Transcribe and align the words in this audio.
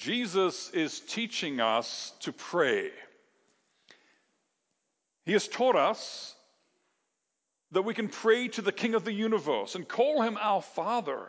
Jesus 0.00 0.70
is 0.70 0.98
teaching 1.00 1.60
us 1.60 2.14
to 2.20 2.32
pray. 2.32 2.90
He 5.26 5.32
has 5.32 5.46
taught 5.46 5.76
us 5.76 6.34
that 7.72 7.82
we 7.82 7.92
can 7.92 8.08
pray 8.08 8.48
to 8.48 8.62
the 8.62 8.72
King 8.72 8.94
of 8.94 9.04
the 9.04 9.12
universe 9.12 9.74
and 9.74 9.86
call 9.86 10.22
him 10.22 10.38
our 10.40 10.62
Father. 10.62 11.26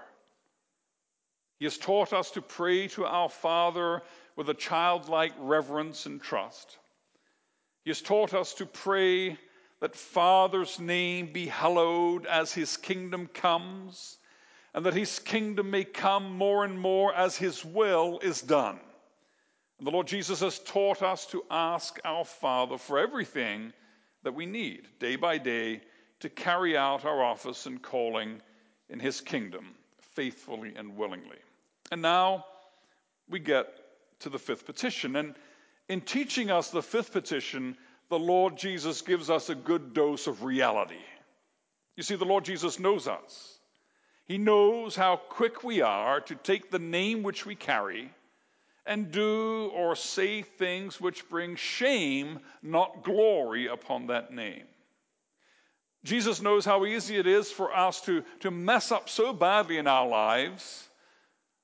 He 1.59 1.65
has 1.65 1.77
taught 1.77 2.13
us 2.13 2.31
to 2.31 2.41
pray 2.41 2.87
to 2.89 3.05
our 3.05 3.27
Father 3.27 4.03
with 4.37 4.47
a 4.47 4.53
childlike 4.53 5.33
reverence 5.37 6.05
and 6.05 6.21
trust. 6.21 6.77
He 7.83 7.89
has 7.89 8.01
taught 8.01 8.33
us 8.33 8.53
to 8.53 8.65
pray 8.65 9.37
that 9.81 9.97
Father's 9.97 10.79
name 10.79 11.33
be 11.33 11.45
hallowed 11.45 12.25
as 12.25 12.53
his 12.53 12.77
kingdom 12.77 13.27
comes, 13.27 14.17
and 14.73 14.85
that 14.85 14.93
his 14.93 15.19
kingdom 15.19 15.69
may 15.69 15.83
come 15.83 16.37
more 16.37 16.63
and 16.63 16.79
more 16.79 17.13
as 17.13 17.35
his 17.35 17.63
will 17.65 18.19
is 18.19 18.41
done. 18.41 18.79
And 19.77 19.87
the 19.87 19.91
Lord 19.91 20.07
Jesus 20.07 20.39
has 20.41 20.59
taught 20.59 21.01
us 21.01 21.25
to 21.27 21.43
ask 21.49 21.99
our 22.05 22.23
Father 22.23 22.77
for 22.77 22.99
everything 22.99 23.73
that 24.23 24.33
we 24.33 24.45
need 24.45 24.87
day 24.99 25.15
by 25.15 25.37
day 25.37 25.81
to 26.19 26.29
carry 26.29 26.77
out 26.77 27.03
our 27.03 27.23
office 27.23 27.65
and 27.65 27.81
calling 27.81 28.41
in 28.89 28.99
his 28.99 29.21
kingdom 29.21 29.73
faithfully 29.99 30.73
and 30.75 30.95
willingly. 30.95 31.39
And 31.91 32.01
now 32.01 32.45
we 33.27 33.39
get 33.39 33.67
to 34.19 34.29
the 34.29 34.39
fifth 34.39 34.65
petition. 34.65 35.15
And 35.15 35.35
in 35.89 36.01
teaching 36.01 36.51
us 36.51 36.69
the 36.69 36.83
fifth 36.83 37.11
petition, 37.11 37.75
the 38.09 38.19
Lord 38.19 38.57
Jesus 38.57 39.01
gives 39.01 39.29
us 39.29 39.49
a 39.49 39.55
good 39.55 39.93
dose 39.93 40.27
of 40.27 40.43
reality. 40.43 40.95
You 41.97 42.03
see, 42.03 42.15
the 42.15 42.25
Lord 42.25 42.45
Jesus 42.45 42.79
knows 42.79 43.07
us. 43.07 43.57
He 44.25 44.37
knows 44.37 44.95
how 44.95 45.17
quick 45.17 45.63
we 45.63 45.81
are 45.81 46.21
to 46.21 46.35
take 46.35 46.71
the 46.71 46.79
name 46.79 47.23
which 47.23 47.45
we 47.45 47.55
carry 47.55 48.11
and 48.85 49.11
do 49.11 49.71
or 49.73 49.95
say 49.95 50.41
things 50.41 50.99
which 50.99 51.29
bring 51.29 51.55
shame, 51.55 52.39
not 52.63 53.03
glory, 53.03 53.67
upon 53.67 54.07
that 54.07 54.33
name. 54.33 54.63
Jesus 56.03 56.41
knows 56.41 56.65
how 56.65 56.85
easy 56.85 57.17
it 57.17 57.27
is 57.27 57.51
for 57.51 57.75
us 57.75 58.01
to, 58.01 58.23
to 58.39 58.49
mess 58.49 58.91
up 58.91 59.07
so 59.07 59.33
badly 59.33 59.77
in 59.77 59.87
our 59.87 60.07
lives 60.07 60.87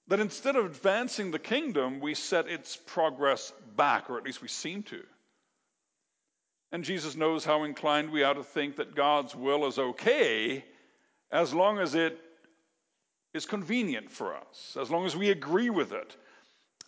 that 0.08 0.19
instead 0.19 0.55
of 0.55 0.66
advancing 0.66 1.31
the 1.31 1.39
kingdom, 1.39 1.99
we 1.99 2.14
set 2.14 2.47
its 2.47 2.75
progress 2.75 3.52
back, 3.75 4.09
or 4.09 4.17
at 4.17 4.23
least 4.23 4.42
we 4.42 4.47
seem 4.47 4.83
to. 4.83 5.03
And 6.71 6.83
Jesus 6.83 7.16
knows 7.16 7.45
how 7.45 7.64
inclined 7.64 8.11
we 8.11 8.23
are 8.23 8.33
to 8.33 8.44
think 8.44 8.75
that 8.75 8.95
God's 8.95 9.36
will 9.36 9.66
is 9.66 9.80
okay 9.80 10.64
as 11.31 11.53
long 11.53 11.80
as 11.80 11.95
it 11.95 12.19
is 13.38 13.45
convenient 13.45 14.11
for 14.11 14.35
us, 14.35 14.75
as 14.81 14.89
long 14.89 15.05
as 15.05 15.16
we 15.16 15.30
agree 15.30 15.69
with 15.69 15.93
it, 15.93 16.17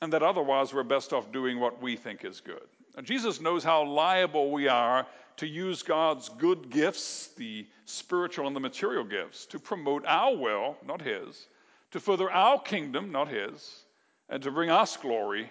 and 0.02 0.12
that 0.12 0.24
otherwise 0.24 0.74
we're 0.74 0.84
best 0.84 1.14
off 1.14 1.32
doing 1.32 1.60
what 1.60 1.82
we 1.82 1.96
think 1.96 2.26
is 2.26 2.42
good. 2.42 2.68
And 2.98 3.06
Jesus 3.06 3.40
knows 3.40 3.64
how 3.64 3.86
liable 3.86 4.52
we 4.52 4.68
are 4.68 5.08
to 5.38 5.48
use 5.48 5.84
God's 5.84 6.28
good 6.28 6.70
gifts, 6.70 7.30
the 7.38 7.66
spiritual 7.86 8.48
and 8.48 8.56
the 8.56 8.60
material 8.60 9.06
gifts, 9.06 9.46
to 9.46 9.60
promote 9.60 10.04
our 10.06 10.36
will, 10.36 10.76
not 10.86 11.02
His, 11.02 11.48
to 11.92 12.00
further 12.00 12.30
our 12.30 12.60
kingdom, 12.60 13.12
not 13.12 13.30
His, 13.30 13.86
and 14.28 14.44
to 14.44 14.52
bring 14.52 14.70
us 14.70 14.98
glory, 14.98 15.50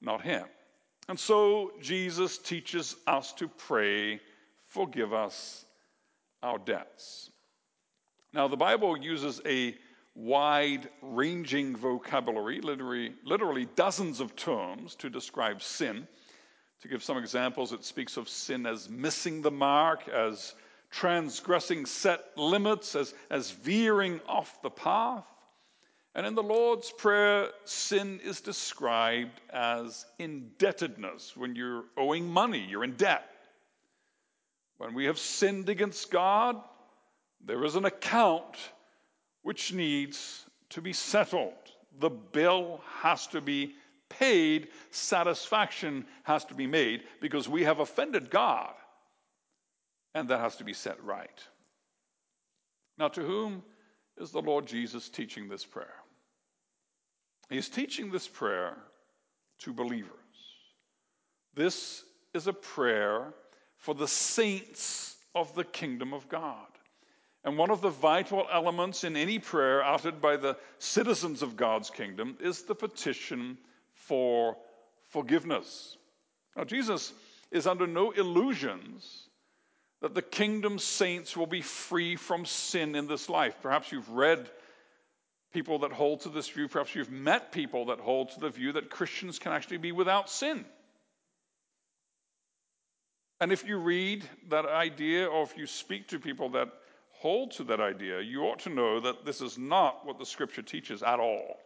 not 0.00 0.22
Him. 0.22 0.44
And 1.08 1.18
so 1.18 1.72
Jesus 1.80 2.38
teaches 2.38 2.96
us 3.06 3.32
to 3.34 3.48
pray, 3.48 4.20
forgive 4.66 5.12
us 5.12 5.66
our 6.42 6.58
debts. 6.58 7.30
Now, 8.32 8.48
the 8.48 8.56
Bible 8.56 8.96
uses 8.96 9.40
a 9.46 9.74
wide 10.18 10.88
ranging 11.00 11.76
vocabulary, 11.76 12.60
literally, 12.60 13.14
literally 13.24 13.68
dozens 13.76 14.18
of 14.18 14.34
terms 14.34 14.96
to 14.96 15.08
describe 15.08 15.62
sin. 15.62 16.08
To 16.82 16.88
give 16.88 17.02
some 17.02 17.18
examples, 17.18 17.72
it 17.72 17.84
speaks 17.84 18.16
of 18.16 18.28
sin 18.28 18.66
as 18.66 18.88
missing 18.88 19.42
the 19.42 19.50
mark, 19.50 20.08
as 20.08 20.54
transgressing 20.90 21.86
set 21.86 22.36
limits, 22.36 22.96
as, 22.96 23.14
as 23.30 23.52
veering 23.52 24.20
off 24.26 24.60
the 24.62 24.70
path. 24.70 25.24
And 26.14 26.26
in 26.26 26.34
the 26.34 26.42
Lord's 26.42 26.90
Prayer, 26.90 27.48
sin 27.64 28.18
is 28.24 28.40
described 28.40 29.40
as 29.52 30.04
indebtedness. 30.18 31.36
When 31.36 31.54
you're 31.54 31.84
owing 31.96 32.28
money, 32.28 32.66
you're 32.68 32.84
in 32.84 32.96
debt. 32.96 33.24
When 34.78 34.94
we 34.94 35.04
have 35.04 35.18
sinned 35.18 35.68
against 35.68 36.10
God, 36.10 36.56
there 37.44 37.64
is 37.64 37.76
an 37.76 37.84
account 37.84 38.56
which 39.42 39.72
needs 39.72 40.46
to 40.70 40.80
be 40.80 40.92
settled. 40.92 41.54
The 42.00 42.10
bill 42.10 42.80
has 43.00 43.26
to 43.28 43.40
be 43.40 43.74
paid, 44.08 44.68
satisfaction 44.90 46.06
has 46.22 46.44
to 46.46 46.54
be 46.54 46.66
made 46.66 47.02
because 47.20 47.48
we 47.48 47.64
have 47.64 47.80
offended 47.80 48.30
God, 48.30 48.72
and 50.14 50.28
that 50.28 50.40
has 50.40 50.56
to 50.56 50.64
be 50.64 50.72
set 50.72 51.02
right. 51.04 51.42
Now, 52.98 53.08
to 53.08 53.22
whom 53.22 53.62
is 54.18 54.30
the 54.30 54.42
Lord 54.42 54.66
Jesus 54.66 55.08
teaching 55.08 55.48
this 55.48 55.64
prayer? 55.64 55.94
He's 57.48 57.68
teaching 57.68 58.10
this 58.10 58.28
prayer 58.28 58.76
to 59.60 59.72
believers. 59.72 60.12
This 61.54 62.04
is 62.34 62.46
a 62.46 62.52
prayer 62.52 63.32
for 63.76 63.94
the 63.94 64.08
saints 64.08 65.16
of 65.34 65.54
the 65.54 65.64
kingdom 65.64 66.12
of 66.12 66.28
God. 66.28 66.66
And 67.44 67.56
one 67.56 67.70
of 67.70 67.80
the 67.80 67.90
vital 67.90 68.46
elements 68.52 69.04
in 69.04 69.16
any 69.16 69.38
prayer 69.38 69.84
uttered 69.84 70.20
by 70.20 70.36
the 70.36 70.56
citizens 70.78 71.42
of 71.42 71.56
God's 71.56 71.90
kingdom 71.90 72.36
is 72.40 72.62
the 72.62 72.74
petition 72.74 73.58
for 73.92 74.56
forgiveness. 75.10 75.96
Now, 76.56 76.64
Jesus 76.64 77.12
is 77.50 77.66
under 77.66 77.86
no 77.86 78.10
illusions 78.10 79.28
that 80.00 80.14
the 80.14 80.22
kingdom 80.22 80.78
saints 80.78 81.36
will 81.36 81.46
be 81.46 81.62
free 81.62 82.16
from 82.16 82.44
sin 82.44 82.94
in 82.94 83.06
this 83.06 83.28
life. 83.28 83.56
Perhaps 83.62 83.90
you've 83.90 84.10
read 84.10 84.48
people 85.52 85.80
that 85.80 85.92
hold 85.92 86.20
to 86.20 86.28
this 86.28 86.48
view, 86.48 86.68
perhaps 86.68 86.94
you've 86.94 87.10
met 87.10 87.52
people 87.52 87.86
that 87.86 88.00
hold 88.00 88.30
to 88.30 88.40
the 88.40 88.50
view 88.50 88.72
that 88.72 88.90
Christians 88.90 89.38
can 89.38 89.52
actually 89.52 89.78
be 89.78 89.92
without 89.92 90.28
sin. 90.28 90.64
And 93.40 93.52
if 93.52 93.64
you 93.64 93.78
read 93.78 94.28
that 94.48 94.66
idea, 94.66 95.26
or 95.26 95.44
if 95.44 95.56
you 95.56 95.66
speak 95.66 96.08
to 96.08 96.18
people 96.18 96.50
that 96.50 96.68
hold 97.18 97.50
to 97.52 97.64
that 97.64 97.80
idea, 97.80 98.20
you 98.20 98.42
ought 98.42 98.60
to 98.60 98.70
know 98.70 99.00
that 99.00 99.24
this 99.24 99.40
is 99.40 99.58
not 99.58 100.06
what 100.06 100.18
the 100.18 100.26
scripture 100.26 100.62
teaches 100.62 101.02
at 101.02 101.18
all. 101.18 101.56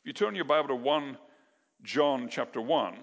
If 0.00 0.06
you 0.06 0.12
turn 0.12 0.34
your 0.34 0.44
Bible 0.44 0.68
to 0.68 0.74
1 0.74 1.16
John 1.82 2.28
chapter 2.28 2.60
1, 2.60 2.96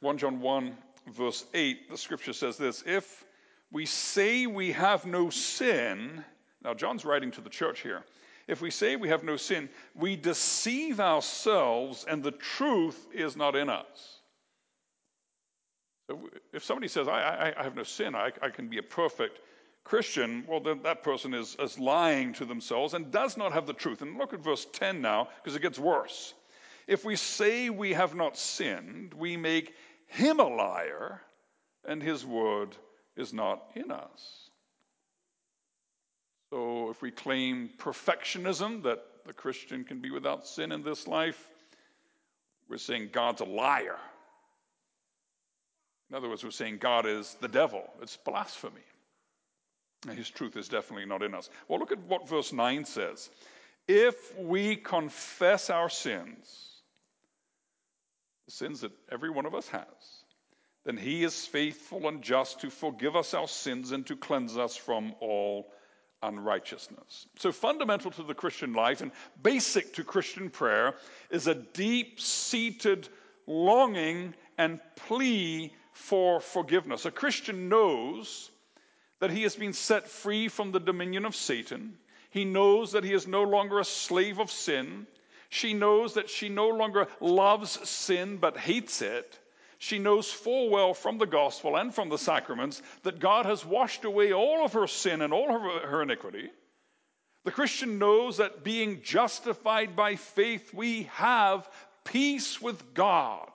1 0.00 0.18
John 0.18 0.40
1, 0.40 0.76
verse 1.12 1.44
8, 1.54 1.90
the 1.90 1.96
scripture 1.96 2.32
says 2.32 2.56
this 2.56 2.82
If 2.84 3.24
we 3.70 3.86
say 3.86 4.46
we 4.46 4.72
have 4.72 5.06
no 5.06 5.30
sin, 5.30 6.24
now 6.64 6.74
John's 6.74 7.04
writing 7.04 7.30
to 7.32 7.40
the 7.40 7.50
church 7.50 7.80
here. 7.80 8.02
If 8.48 8.60
we 8.60 8.70
say 8.70 8.96
we 8.96 9.08
have 9.08 9.22
no 9.22 9.36
sin, 9.36 9.68
we 9.94 10.16
deceive 10.16 10.98
ourselves 10.98 12.04
and 12.08 12.22
the 12.22 12.32
truth 12.32 13.06
is 13.12 13.36
not 13.36 13.54
in 13.54 13.68
us. 13.68 14.21
If 16.52 16.64
somebody 16.64 16.88
says, 16.88 17.08
I, 17.08 17.20
I, 17.20 17.60
I 17.60 17.62
have 17.62 17.76
no 17.76 17.84
sin, 17.84 18.14
I, 18.14 18.32
I, 18.42 18.50
can 18.50 18.68
be 18.68 18.78
a 18.78 18.82
perfect 18.82 19.38
Christian, 19.84 20.44
well, 20.48 20.60
then 20.60 20.82
that 20.82 21.02
person 21.02 21.32
is, 21.32 21.56
is 21.58 21.78
lying 21.78 22.32
to 22.34 22.44
themselves 22.44 22.94
and 22.94 23.10
does 23.10 23.36
not 23.36 23.52
have 23.52 23.66
the 23.66 23.72
truth. 23.72 24.02
And 24.02 24.18
look 24.18 24.32
at 24.32 24.40
verse 24.40 24.66
10 24.72 25.00
now, 25.00 25.28
because 25.42 25.56
it 25.56 25.62
gets 25.62 25.78
worse. 25.78 26.34
If 26.86 27.04
we 27.04 27.16
say 27.16 27.70
we 27.70 27.92
have 27.92 28.14
not 28.14 28.36
sinned, 28.36 29.14
we 29.14 29.36
make 29.36 29.74
him 30.06 30.40
a 30.40 30.48
liar, 30.48 31.20
and 31.86 32.02
his 32.02 32.26
word 32.26 32.76
is 33.16 33.32
not 33.32 33.62
in 33.74 33.90
us. 33.90 34.50
So 36.50 36.90
if 36.90 37.00
we 37.00 37.10
claim 37.10 37.70
perfectionism, 37.78 38.82
that 38.82 39.02
the 39.24 39.32
Christian 39.32 39.84
can 39.84 40.00
be 40.00 40.10
without 40.10 40.46
sin 40.46 40.72
in 40.72 40.82
this 40.82 41.06
life, 41.06 41.48
we're 42.68 42.78
saying 42.78 43.10
God's 43.12 43.40
a 43.40 43.46
liar. 43.46 43.98
In 46.12 46.16
other 46.16 46.28
words, 46.28 46.44
we're 46.44 46.50
saying 46.50 46.76
God 46.76 47.06
is 47.06 47.38
the 47.40 47.48
devil. 47.48 47.84
It's 48.02 48.18
blasphemy. 48.18 48.82
His 50.14 50.28
truth 50.28 50.58
is 50.58 50.68
definitely 50.68 51.06
not 51.06 51.22
in 51.22 51.34
us. 51.34 51.48
Well, 51.68 51.78
look 51.78 51.90
at 51.90 52.00
what 52.00 52.28
verse 52.28 52.52
9 52.52 52.84
says. 52.84 53.30
If 53.88 54.38
we 54.38 54.76
confess 54.76 55.70
our 55.70 55.88
sins, 55.88 56.82
the 58.44 58.52
sins 58.52 58.82
that 58.82 58.92
every 59.10 59.30
one 59.30 59.46
of 59.46 59.54
us 59.54 59.68
has, 59.68 59.86
then 60.84 60.98
he 60.98 61.24
is 61.24 61.46
faithful 61.46 62.06
and 62.06 62.20
just 62.20 62.60
to 62.60 62.68
forgive 62.68 63.16
us 63.16 63.32
our 63.32 63.48
sins 63.48 63.92
and 63.92 64.04
to 64.06 64.14
cleanse 64.14 64.58
us 64.58 64.76
from 64.76 65.14
all 65.18 65.72
unrighteousness. 66.22 67.26
So, 67.38 67.52
fundamental 67.52 68.10
to 68.10 68.22
the 68.22 68.34
Christian 68.34 68.74
life 68.74 69.00
and 69.00 69.12
basic 69.42 69.94
to 69.94 70.04
Christian 70.04 70.50
prayer 70.50 70.94
is 71.30 71.46
a 71.46 71.54
deep 71.54 72.20
seated 72.20 73.08
longing 73.46 74.34
and 74.58 74.78
plea 74.94 75.72
for 75.92 76.40
forgiveness. 76.40 77.04
A 77.04 77.10
Christian 77.10 77.68
knows 77.68 78.50
that 79.20 79.30
he 79.30 79.42
has 79.44 79.54
been 79.54 79.72
set 79.72 80.08
free 80.08 80.48
from 80.48 80.72
the 80.72 80.80
dominion 80.80 81.24
of 81.24 81.36
Satan. 81.36 81.96
He 82.30 82.44
knows 82.44 82.92
that 82.92 83.04
he 83.04 83.12
is 83.12 83.26
no 83.26 83.42
longer 83.42 83.78
a 83.78 83.84
slave 83.84 84.38
of 84.38 84.50
sin. 84.50 85.06
She 85.48 85.74
knows 85.74 86.14
that 86.14 86.30
she 86.30 86.48
no 86.48 86.68
longer 86.68 87.06
loves 87.20 87.88
sin 87.88 88.38
but 88.38 88.56
hates 88.56 89.02
it. 89.02 89.38
She 89.78 89.98
knows 89.98 90.30
full 90.30 90.70
well 90.70 90.94
from 90.94 91.18
the 91.18 91.26
gospel 91.26 91.76
and 91.76 91.94
from 91.94 92.08
the 92.08 92.18
sacraments 92.18 92.80
that 93.02 93.18
God 93.18 93.46
has 93.46 93.66
washed 93.66 94.04
away 94.04 94.32
all 94.32 94.64
of 94.64 94.72
her 94.72 94.86
sin 94.86 95.20
and 95.20 95.32
all 95.32 95.54
of 95.54 95.82
her 95.82 96.02
iniquity. 96.02 96.50
The 97.44 97.50
Christian 97.50 97.98
knows 97.98 98.36
that 98.38 98.64
being 98.64 99.02
justified 99.02 99.94
by 99.96 100.16
faith, 100.16 100.72
we 100.72 101.04
have 101.14 101.68
peace 102.04 102.62
with 102.62 102.94
God 102.94 103.51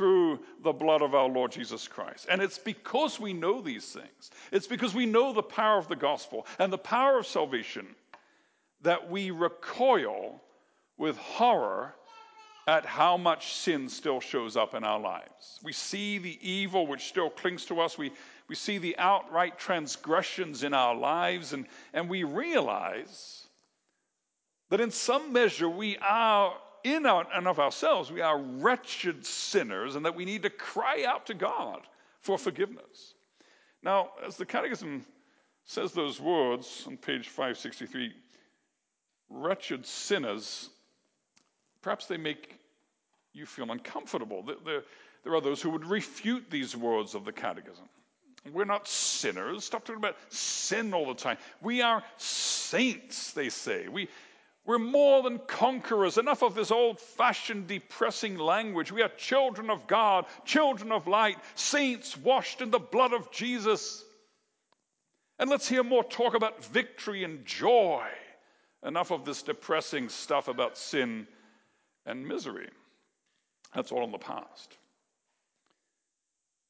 through 0.00 0.38
the 0.64 0.72
blood 0.72 1.02
of 1.02 1.14
our 1.14 1.28
Lord 1.28 1.52
Jesus 1.52 1.86
Christ. 1.86 2.26
And 2.30 2.40
it's 2.40 2.56
because 2.56 3.20
we 3.20 3.34
know 3.34 3.60
these 3.60 3.84
things, 3.84 4.30
it's 4.50 4.66
because 4.66 4.94
we 4.94 5.04
know 5.04 5.34
the 5.34 5.42
power 5.42 5.76
of 5.76 5.88
the 5.88 5.96
gospel 5.96 6.46
and 6.58 6.72
the 6.72 6.78
power 6.78 7.18
of 7.18 7.26
salvation 7.26 7.86
that 8.80 9.10
we 9.10 9.30
recoil 9.30 10.40
with 10.96 11.18
horror 11.18 11.94
at 12.66 12.86
how 12.86 13.18
much 13.18 13.52
sin 13.52 13.90
still 13.90 14.20
shows 14.20 14.56
up 14.56 14.74
in 14.74 14.84
our 14.84 14.98
lives. 14.98 15.60
We 15.62 15.74
see 15.74 16.16
the 16.16 16.38
evil 16.40 16.86
which 16.86 17.04
still 17.04 17.28
clings 17.28 17.66
to 17.66 17.80
us. 17.80 17.98
We, 17.98 18.10
we 18.48 18.54
see 18.54 18.78
the 18.78 18.96
outright 18.96 19.58
transgressions 19.58 20.62
in 20.62 20.72
our 20.72 20.94
lives, 20.94 21.52
and, 21.52 21.66
and 21.92 22.08
we 22.08 22.24
realize 22.24 23.48
that 24.70 24.80
in 24.80 24.92
some 24.92 25.34
measure 25.34 25.68
we 25.68 25.98
are, 25.98 26.54
in 26.84 27.06
and 27.06 27.48
of 27.48 27.58
ourselves, 27.58 28.10
we 28.10 28.20
are 28.20 28.38
wretched 28.38 29.24
sinners, 29.24 29.96
and 29.96 30.04
that 30.04 30.14
we 30.14 30.24
need 30.24 30.42
to 30.42 30.50
cry 30.50 31.04
out 31.06 31.26
to 31.26 31.34
God 31.34 31.80
for 32.20 32.38
forgiveness. 32.38 33.14
Now, 33.82 34.10
as 34.26 34.36
the 34.36 34.46
Catechism 34.46 35.04
says 35.64 35.92
those 35.92 36.20
words 36.20 36.84
on 36.86 36.96
page 36.96 37.28
563, 37.28 38.12
wretched 39.30 39.86
sinners 39.86 40.70
Perhaps 41.82 42.06
they 42.06 42.16
make 42.16 42.58
you 43.32 43.46
feel 43.46 43.70
uncomfortable. 43.70 44.44
There, 44.64 44.82
there 45.24 45.34
are 45.34 45.40
those 45.40 45.62
who 45.62 45.70
would 45.70 45.86
refute 45.86 46.50
these 46.50 46.76
words 46.76 47.14
of 47.14 47.24
the 47.24 47.32
Catechism. 47.32 47.84
We're 48.52 48.64
not 48.64 48.88
sinners. 48.88 49.64
Stop 49.64 49.84
talking 49.84 49.98
about 49.98 50.16
sin 50.30 50.94
all 50.94 51.06
the 51.06 51.14
time. 51.14 51.36
We 51.60 51.82
are 51.82 52.02
saints, 52.16 53.32
they 53.32 53.50
say. 53.50 53.88
We, 53.88 54.08
we're 54.66 54.78
more 54.78 55.22
than 55.22 55.38
conquerors. 55.38 56.18
Enough 56.18 56.42
of 56.42 56.54
this 56.54 56.70
old 56.70 57.00
fashioned, 57.00 57.66
depressing 57.66 58.36
language. 58.36 58.92
We 58.92 59.02
are 59.02 59.08
children 59.08 59.70
of 59.70 59.86
God, 59.86 60.26
children 60.44 60.92
of 60.92 61.06
light, 61.06 61.38
saints 61.54 62.16
washed 62.16 62.60
in 62.60 62.70
the 62.70 62.78
blood 62.78 63.12
of 63.12 63.30
Jesus. 63.30 64.04
And 65.38 65.48
let's 65.48 65.68
hear 65.68 65.82
more 65.82 66.04
talk 66.04 66.34
about 66.34 66.64
victory 66.66 67.24
and 67.24 67.44
joy. 67.46 68.06
Enough 68.84 69.10
of 69.10 69.24
this 69.24 69.42
depressing 69.42 70.08
stuff 70.08 70.48
about 70.48 70.76
sin 70.76 71.26
and 72.04 72.26
misery. 72.26 72.68
That's 73.74 73.92
all 73.92 74.04
in 74.04 74.12
the 74.12 74.18
past. 74.18 74.76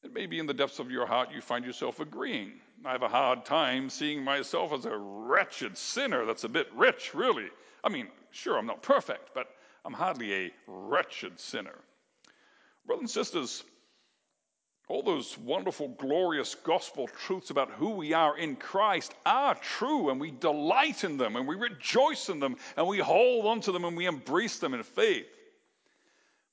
It 0.02 0.14
may 0.14 0.26
be 0.26 0.38
in 0.38 0.46
the 0.46 0.54
depths 0.54 0.78
of 0.78 0.90
your 0.90 1.06
heart 1.06 1.30
you 1.32 1.40
find 1.40 1.64
yourself 1.64 2.00
agreeing. 2.00 2.52
I 2.84 2.92
have 2.92 3.02
a 3.02 3.08
hard 3.08 3.44
time 3.44 3.90
seeing 3.90 4.24
myself 4.24 4.72
as 4.72 4.86
a 4.86 4.96
wretched 4.96 5.76
sinner 5.76 6.24
that's 6.24 6.44
a 6.44 6.48
bit 6.48 6.68
rich, 6.74 7.14
really. 7.14 7.50
I 7.82 7.88
mean, 7.88 8.08
sure, 8.30 8.58
I'm 8.58 8.66
not 8.66 8.82
perfect, 8.82 9.30
but 9.34 9.46
I'm 9.84 9.92
hardly 9.92 10.34
a 10.34 10.50
wretched 10.66 11.40
sinner. 11.40 11.76
Brothers 12.86 13.02
and 13.02 13.10
sisters, 13.10 13.64
all 14.88 15.02
those 15.02 15.38
wonderful, 15.38 15.88
glorious 15.88 16.54
gospel 16.56 17.06
truths 17.06 17.50
about 17.50 17.70
who 17.70 17.90
we 17.90 18.12
are 18.12 18.36
in 18.36 18.56
Christ 18.56 19.14
are 19.24 19.54
true, 19.54 20.10
and 20.10 20.20
we 20.20 20.32
delight 20.32 21.04
in 21.04 21.16
them, 21.16 21.36
and 21.36 21.46
we 21.46 21.54
rejoice 21.54 22.28
in 22.28 22.40
them, 22.40 22.56
and 22.76 22.86
we 22.86 22.98
hold 22.98 23.46
on 23.46 23.60
to 23.62 23.72
them, 23.72 23.84
and 23.84 23.96
we 23.96 24.06
embrace 24.06 24.58
them 24.58 24.74
in 24.74 24.82
faith. 24.82 25.28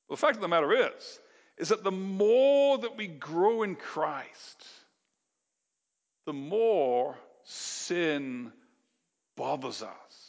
The 0.10 0.18
fact 0.18 0.36
of 0.36 0.42
the 0.42 0.48
matter 0.48 0.72
is, 0.72 1.20
is 1.58 1.70
that 1.70 1.84
the 1.84 1.92
more 1.92 2.78
that 2.78 2.96
we 2.96 3.08
grow 3.08 3.64
in 3.64 3.76
Christ, 3.76 4.66
the 6.26 6.34
more 6.34 7.16
sin 7.44 8.52
bothers 9.36 9.82
us 9.82 10.27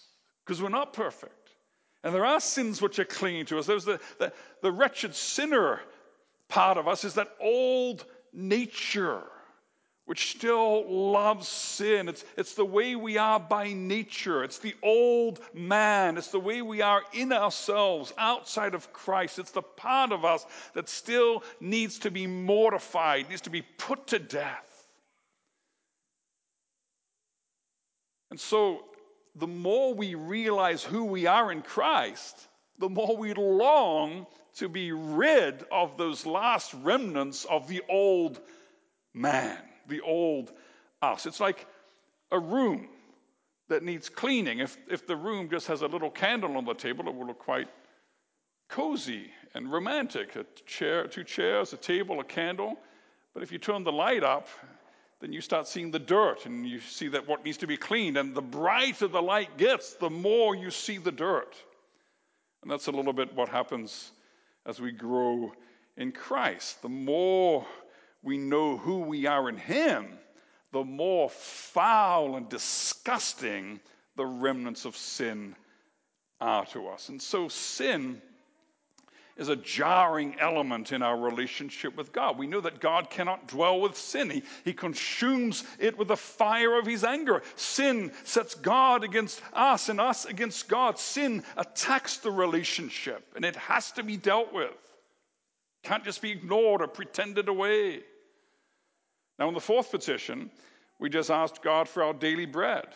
because 0.49 0.63
we're 0.63 0.71
not 0.71 0.95
perfect. 0.95 1.51
And 2.03 2.15
there 2.15 2.25
are 2.25 2.41
sins 2.41 2.81
which 2.81 2.99
are 2.99 3.05
clinging 3.05 3.45
to 3.47 3.59
us. 3.59 3.67
There's 3.67 3.85
the, 3.85 4.01
the, 4.19 4.33
the 4.63 4.73
wretched 4.73 5.15
sinner 5.15 5.81
part 6.49 6.79
of 6.79 6.89
us 6.89 7.05
is 7.05 7.15
that 7.15 7.29
old 7.39 8.07
nature 8.33 9.21
which 10.07 10.31
still 10.31 10.91
loves 11.13 11.47
sin. 11.47 12.09
It's, 12.09 12.25
it's 12.39 12.55
the 12.55 12.65
way 12.65 12.97
we 12.97 13.19
are 13.19 13.39
by 13.39 13.75
nature. 13.75 14.43
It's 14.43 14.59
the 14.59 14.75
old 14.83 15.39
man. 15.53 16.17
It's 16.17 16.31
the 16.31 16.41
way 16.41 16.63
we 16.63 16.81
are 16.81 17.03
in 17.13 17.31
ourselves 17.31 18.15
outside 18.17 18.73
of 18.73 18.91
Christ. 18.95 19.39
It's 19.39 19.51
the 19.51 19.61
part 19.61 20.13
of 20.13 20.25
us 20.25 20.47
that 20.73 20.89
still 20.89 21.43
needs 21.61 21.99
to 21.99 22.11
be 22.11 22.27
mortified, 22.27 23.29
needs 23.29 23.43
to 23.43 23.51
be 23.51 23.61
put 23.77 24.07
to 24.07 24.19
death. 24.19 24.65
And 28.31 28.41
so, 28.41 28.88
the 29.39 29.47
more 29.47 29.95
we 29.95 30.15
realize 30.15 30.83
who 30.83 31.05
we 31.05 31.27
are 31.27 31.53
in 31.53 31.63
Christ, 31.63 32.49
the 32.79 32.89
more 32.89 33.17
we 33.17 33.35
long 33.35 34.27
to 34.57 34.69
be 34.69 34.93
rid 34.93 35.65
of 35.71 35.97
those 35.97 36.27
last 36.27 36.75
remnants 36.75 37.45
of 37.45 37.69
the 37.69 37.83
old 37.89 38.41
man, 39.15 39.59
the 39.87 40.01
old 40.01 40.53
us. 41.01 41.27
It's 41.27 41.41
like 41.41 41.67
a 42.31 42.39
room 42.39 42.89
that 43.69 43.83
needs 43.83 44.09
cleaning. 44.09 44.59
If, 44.59 44.77
if 44.91 45.07
the 45.07 45.17
room 45.17 45.49
just 45.49 45.67
has 45.69 45.83
a 45.83 45.87
little 45.87 46.11
candle 46.11 46.57
on 46.57 46.65
the 46.65 46.75
table, 46.75 47.07
it 47.09 47.15
will 47.15 47.27
look 47.27 47.39
quite 47.39 47.69
cozy 48.69 49.31
and 49.55 49.71
romantic. 49.71 50.35
A 50.37 50.45
chair, 50.67 51.07
two 51.07 51.25
chairs, 51.25 51.73
a 51.73 51.77
table, 51.77 52.21
a 52.21 52.25
candle. 52.25 52.77
But 53.35 53.43
if 53.43 53.53
you 53.53 53.59
turn 53.59 53.85
the 53.85 53.93
light 53.93 54.25
up, 54.25 54.49
then 55.21 55.33
you 55.33 55.41
start 55.41 55.67
seeing 55.67 55.91
the 55.91 55.99
dirt 55.99 56.47
and 56.47 56.67
you 56.67 56.81
see 56.81 57.09
that 57.09 57.27
what 57.27 57.45
needs 57.45 57.59
to 57.59 57.67
be 57.67 57.77
cleaned. 57.77 58.17
And 58.17 58.35
the 58.35 58.43
brighter 58.43 59.09
the 59.09 59.23
light 59.23 59.57
gets, 59.59 59.95
the 59.95 60.11
more 60.11 60.55
you 60.55 60.71
see 60.71 60.99
the 60.99 61.13
dirt. 61.13 61.57
And 62.63 62.71
that's 62.71 62.87
a 62.87 62.93
little 62.93 63.13
bit 63.13 63.35
what 63.35 63.49
happens 63.49 64.13
as 64.67 64.81
we 64.81 64.93
grow 64.93 65.53
in 65.97 66.13
Christ. 66.13 66.83
The 66.83 66.89
more 66.89 67.67
we 68.23 68.39
know 68.39 68.77
who 68.77 69.01
we 69.01 69.27
are 69.27 69.49
in 69.49 69.57
Him, 69.57 70.07
the 70.73 70.85
more 70.85 71.31
foul 71.31 72.37
and 72.37 72.49
disgusting 72.49 73.81
the 74.17 74.27
remnants 74.27 74.85
of 74.85 74.97
sin 74.97 75.57
are 76.41 76.67
to 76.67 76.89
us. 76.89 77.09
And 77.09 77.21
so, 77.21 77.49
sin 77.49 78.21
is 79.39 79.49
a 79.49 79.57
jarring 79.57 80.35
element 80.41 80.93
in 80.93 81.01
our 81.01 81.17
relationship 81.17 81.97
with 81.97 82.13
God. 82.13 82.37
We 82.37 82.49
know 82.49 82.61
that 82.61 82.81
God 82.81 83.09
cannot 83.09 83.47
dwell 83.47 83.81
with 83.81 83.97
sin, 83.97 84.29
He, 84.29 84.43
he 84.65 84.73
consumes 84.73 85.65
it 85.79 85.97
with 85.97 86.09
the 86.09 86.17
fire 86.17 86.79
of 86.79 86.87
His 86.87 87.05
anger. 87.05 87.43
Sin 87.55 88.13
sets 88.25 88.55
God 88.57 89.05
against 89.05 89.41
us 89.53 89.89
and 89.89 90.01
us 90.01 90.25
against 90.25 90.69
God. 90.69 90.99
Sin 90.99 91.45
attacks 91.57 92.19
the 92.19 92.31
relationship, 92.31 93.25
and 93.37 93.45
it 93.45 93.57
has 93.57 93.93
to 93.93 94.03
be 94.03 94.17
dealt 94.17 94.53
with. 94.53 94.75
Can't 95.85 96.05
just 96.05 96.21
be 96.21 96.33
ignored 96.33 96.83
or 96.83 96.89
pretended 96.89 97.49
away. 97.49 98.01
Now, 99.39 99.47
in 99.47 99.55
the 99.55 99.61
fourth 99.61 99.93
petition, 99.93 100.51
we 100.99 101.09
just 101.09 101.31
asked 101.31 101.63
God 101.63 101.89
for 101.89 102.03
our 102.03 102.13
daily 102.13 102.47
bread. 102.47 102.89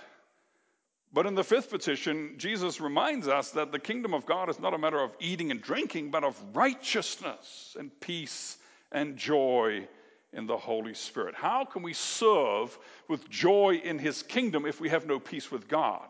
But 1.13 1.27
in 1.27 1.35
the 1.35 1.45
fifth 1.45 1.69
petition, 1.69 2.35
Jesus 2.39 2.81
reminds 2.81 3.29
us 3.29 3.51
that 3.51 3.71
the 3.71 3.79
kingdom 3.79 4.15
of 4.15 4.25
God 4.25 4.49
is 4.49 4.59
not 4.59 4.73
a 4.73 4.79
matter 4.79 5.01
of 5.01 5.15
eating 5.21 5.51
and 5.51 5.61
drinking, 5.61 6.11
but 6.11 6.25
of 6.25 6.43
righteousness 6.55 7.77
and 7.79 7.91
peace 8.01 8.57
and 8.93 9.17
joy 9.17 9.87
in 10.33 10.47
the 10.47 10.57
Holy 10.57 10.95
Spirit. 10.95 11.35
How 11.35 11.67
can 11.67 11.83
we 11.83 11.93
serve 11.93 12.79
with 13.09 13.29
joy 13.29 13.81
in 13.85 13.99
His 13.99 14.23
kingdom 14.23 14.65
if 14.65 14.81
we 14.81 14.89
have 14.89 15.07
no 15.07 15.21
peace 15.21 15.51
with 15.51 15.69
God? 15.69 16.09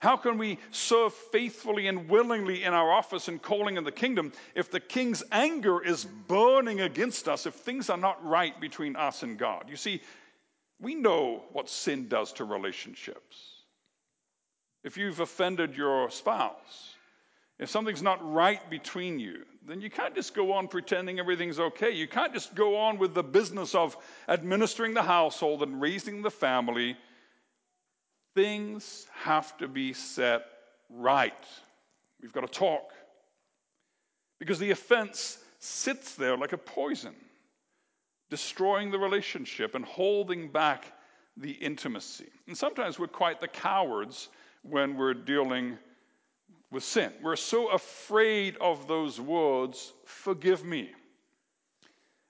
How 0.00 0.16
can 0.16 0.36
we 0.36 0.58
serve 0.72 1.14
faithfully 1.14 1.86
and 1.86 2.10
willingly 2.10 2.64
in 2.64 2.74
our 2.74 2.90
office 2.90 3.28
and 3.28 3.40
calling 3.40 3.76
in 3.76 3.84
the 3.84 3.92
kingdom 3.92 4.32
if 4.56 4.70
the 4.70 4.80
king's 4.80 5.22
anger 5.30 5.82
is 5.82 6.04
burning 6.04 6.80
against 6.80 7.28
us, 7.28 7.46
if 7.46 7.54
things 7.54 7.88
are 7.88 7.96
not 7.96 8.22
right 8.26 8.60
between 8.60 8.96
us 8.96 9.22
and 9.22 9.38
God? 9.38 9.66
You 9.68 9.76
see, 9.76 10.02
we 10.80 10.96
know 10.96 11.44
what 11.52 11.70
sin 11.70 12.08
does 12.08 12.32
to 12.34 12.44
relationships. 12.44 13.53
If 14.84 14.98
you've 14.98 15.20
offended 15.20 15.76
your 15.76 16.10
spouse, 16.10 16.94
if 17.58 17.70
something's 17.70 18.02
not 18.02 18.18
right 18.32 18.68
between 18.68 19.18
you, 19.18 19.44
then 19.66 19.80
you 19.80 19.88
can't 19.88 20.14
just 20.14 20.34
go 20.34 20.52
on 20.52 20.68
pretending 20.68 21.18
everything's 21.18 21.58
okay. 21.58 21.90
You 21.90 22.06
can't 22.06 22.34
just 22.34 22.54
go 22.54 22.76
on 22.76 22.98
with 22.98 23.14
the 23.14 23.22
business 23.22 23.74
of 23.74 23.96
administering 24.28 24.92
the 24.92 25.02
household 25.02 25.62
and 25.62 25.80
raising 25.80 26.20
the 26.20 26.30
family. 26.30 26.96
Things 28.34 29.06
have 29.14 29.56
to 29.58 29.68
be 29.68 29.94
set 29.94 30.44
right. 30.90 31.32
We've 32.20 32.32
got 32.32 32.42
to 32.42 32.58
talk. 32.58 32.92
Because 34.38 34.58
the 34.58 34.72
offense 34.72 35.38
sits 35.60 36.16
there 36.16 36.36
like 36.36 36.52
a 36.52 36.58
poison, 36.58 37.14
destroying 38.28 38.90
the 38.90 38.98
relationship 38.98 39.74
and 39.74 39.84
holding 39.84 40.48
back 40.48 40.92
the 41.36 41.52
intimacy. 41.52 42.28
And 42.46 42.58
sometimes 42.58 42.98
we're 42.98 43.06
quite 43.06 43.40
the 43.40 43.48
cowards 43.48 44.28
when 44.64 44.96
we're 44.96 45.14
dealing 45.14 45.78
with 46.70 46.82
sin. 46.82 47.12
We're 47.22 47.36
so 47.36 47.68
afraid 47.68 48.56
of 48.56 48.88
those 48.88 49.20
words, 49.20 49.92
forgive 50.04 50.64
me. 50.64 50.90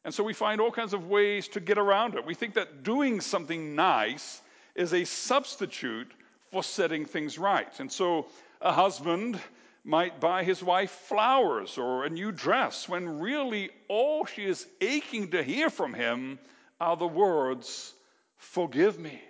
And 0.04 0.12
so 0.12 0.22
we 0.22 0.34
find 0.34 0.60
all 0.60 0.70
kinds 0.70 0.92
of 0.92 1.08
ways 1.08 1.48
to 1.48 1.60
get 1.60 1.78
around 1.78 2.14
it. 2.14 2.26
We 2.26 2.34
think 2.34 2.54
that 2.54 2.82
doing 2.82 3.20
something 3.20 3.74
nice 3.74 4.42
is 4.74 4.92
a 4.92 5.04
substitute 5.04 6.12
for 6.50 6.62
setting 6.62 7.06
things 7.06 7.38
right. 7.38 7.80
And 7.80 7.90
so 7.90 8.26
a 8.60 8.72
husband 8.72 9.40
might 9.84 10.20
buy 10.20 10.44
his 10.44 10.62
wife 10.62 10.90
flowers 10.90 11.78
or 11.78 12.04
a 12.04 12.10
new 12.10 12.32
dress 12.32 12.88
when 12.88 13.18
really 13.18 13.70
all 13.88 14.26
she 14.26 14.44
is 14.44 14.66
aching 14.80 15.30
to 15.30 15.42
hear 15.42 15.70
from 15.70 15.94
him 15.94 16.38
are 16.80 16.96
the 16.96 17.06
words, 17.06 17.94
Forgive 18.36 18.98
me. 18.98 19.22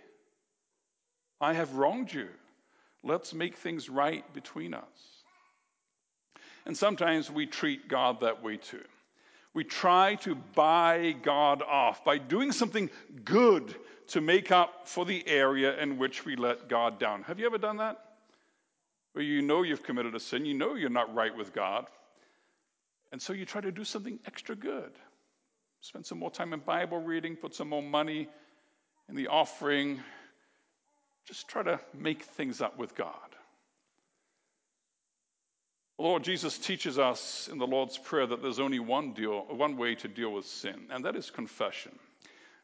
I 1.41 1.53
have 1.53 1.75
wronged 1.75 2.13
you. 2.13 2.29
Let's 3.05 3.35
make 3.35 3.57
things 3.57 3.89
right 3.89 4.25
between 4.33 4.75
us. 4.75 5.23
And 6.67 6.77
sometimes 6.77 7.31
we 7.31 7.47
treat 7.47 7.89
God 7.89 8.21
that 8.21 8.43
way 8.43 8.57
too. 8.57 8.83
We 9.53 9.63
try 9.63 10.17
to 10.17 10.35
buy 10.35 11.15
God 11.23 11.63
off 11.63 12.05
by 12.05 12.19
doing 12.19 12.51
something 12.51 12.91
good 13.25 13.75
to 14.09 14.21
make 14.21 14.51
up 14.51 14.89
for 14.89 15.05
the 15.05 15.27
area 15.29 15.79
in 15.81 15.99
which 15.99 16.25
we 16.25 16.35
let 16.35 16.69
God 16.69 16.99
down. 16.99 17.23
Have 17.23 17.39
you 17.39 17.47
ever 17.47 17.59
done 17.59 17.77
that? 17.77 17.99
Where 19.13 19.25
you 19.25 19.43
know 19.43 19.63
you've 19.63 19.85
committed 19.85 20.15
a 20.15 20.21
sin, 20.21 20.45
you 20.45 20.55
know 20.55 20.75
you're 20.75 20.91
not 20.91 21.15
right 21.15 21.35
with 21.35 21.53
God, 21.53 21.87
and 23.13 23.23
so 23.23 23.33
you 23.33 23.45
try 23.45 23.61
to 23.61 23.71
do 23.71 23.85
something 23.85 24.19
extra 24.27 24.57
good. 24.57 24.91
Spend 25.81 26.05
some 26.05 26.19
more 26.19 26.33
time 26.33 26.53
in 26.53 26.61
Bible 26.61 26.99
reading, 26.99 27.37
put 27.37 27.55
some 27.55 27.69
more 27.69 27.83
money 27.83 28.29
in 29.09 29.15
the 29.15 29.29
offering, 29.29 30.01
just 31.27 31.49
try 31.49 31.63
to 31.63 31.81
make 31.93 32.23
things 32.23 32.61
up 32.61 32.79
with 32.79 32.95
God. 32.95 33.15
The 35.99 36.05
Lord 36.05 36.25
Jesus 36.25 36.59
teaches 36.59 36.99
us 36.99 37.49
in 37.51 37.59
the 37.59 37.67
Lord's 37.67 37.97
Prayer 37.97 38.27
that 38.27 38.43
there's 38.43 38.59
only 38.59 38.81
one 38.81 39.13
deal, 39.13 39.45
one 39.49 39.77
way 39.77 39.95
to 39.95 40.09
deal 40.09 40.33
with 40.33 40.45
sin, 40.45 40.89
and 40.91 41.05
that 41.05 41.15
is 41.15 41.31
confession. 41.31 41.93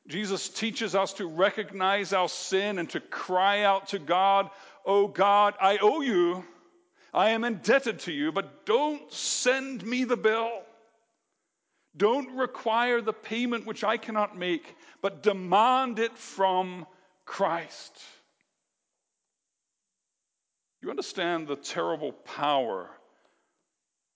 Jesus 0.08 0.48
teaches 0.48 0.94
us 0.94 1.12
to 1.14 1.26
recognize 1.26 2.12
our 2.12 2.28
sin 2.28 2.78
and 2.78 2.90
to 2.90 3.00
cry 3.00 3.62
out 3.62 3.88
to 3.88 3.98
God, 3.98 4.50
Oh 4.84 5.06
God, 5.06 5.54
I 5.60 5.78
owe 5.78 6.00
you. 6.00 6.44
I 7.12 7.30
am 7.30 7.44
indebted 7.44 8.00
to 8.00 8.12
you, 8.12 8.32
but 8.32 8.66
don't 8.66 9.12
send 9.12 9.84
me 9.84 10.04
the 10.04 10.16
bill. 10.16 10.62
Don't 11.96 12.36
require 12.36 13.00
the 13.00 13.12
payment 13.12 13.66
which 13.66 13.84
I 13.84 13.96
cannot 13.96 14.38
make, 14.38 14.76
but 15.02 15.22
demand 15.22 15.98
it 15.98 16.16
from 16.16 16.86
Christ. 17.24 17.92
You 20.82 20.90
understand 20.90 21.46
the 21.46 21.56
terrible 21.56 22.12
power 22.12 22.88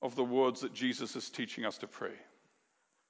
of 0.00 0.16
the 0.16 0.24
words 0.24 0.60
that 0.62 0.72
Jesus 0.72 1.16
is 1.16 1.28
teaching 1.28 1.64
us 1.64 1.78
to 1.78 1.86
pray. 1.86 2.14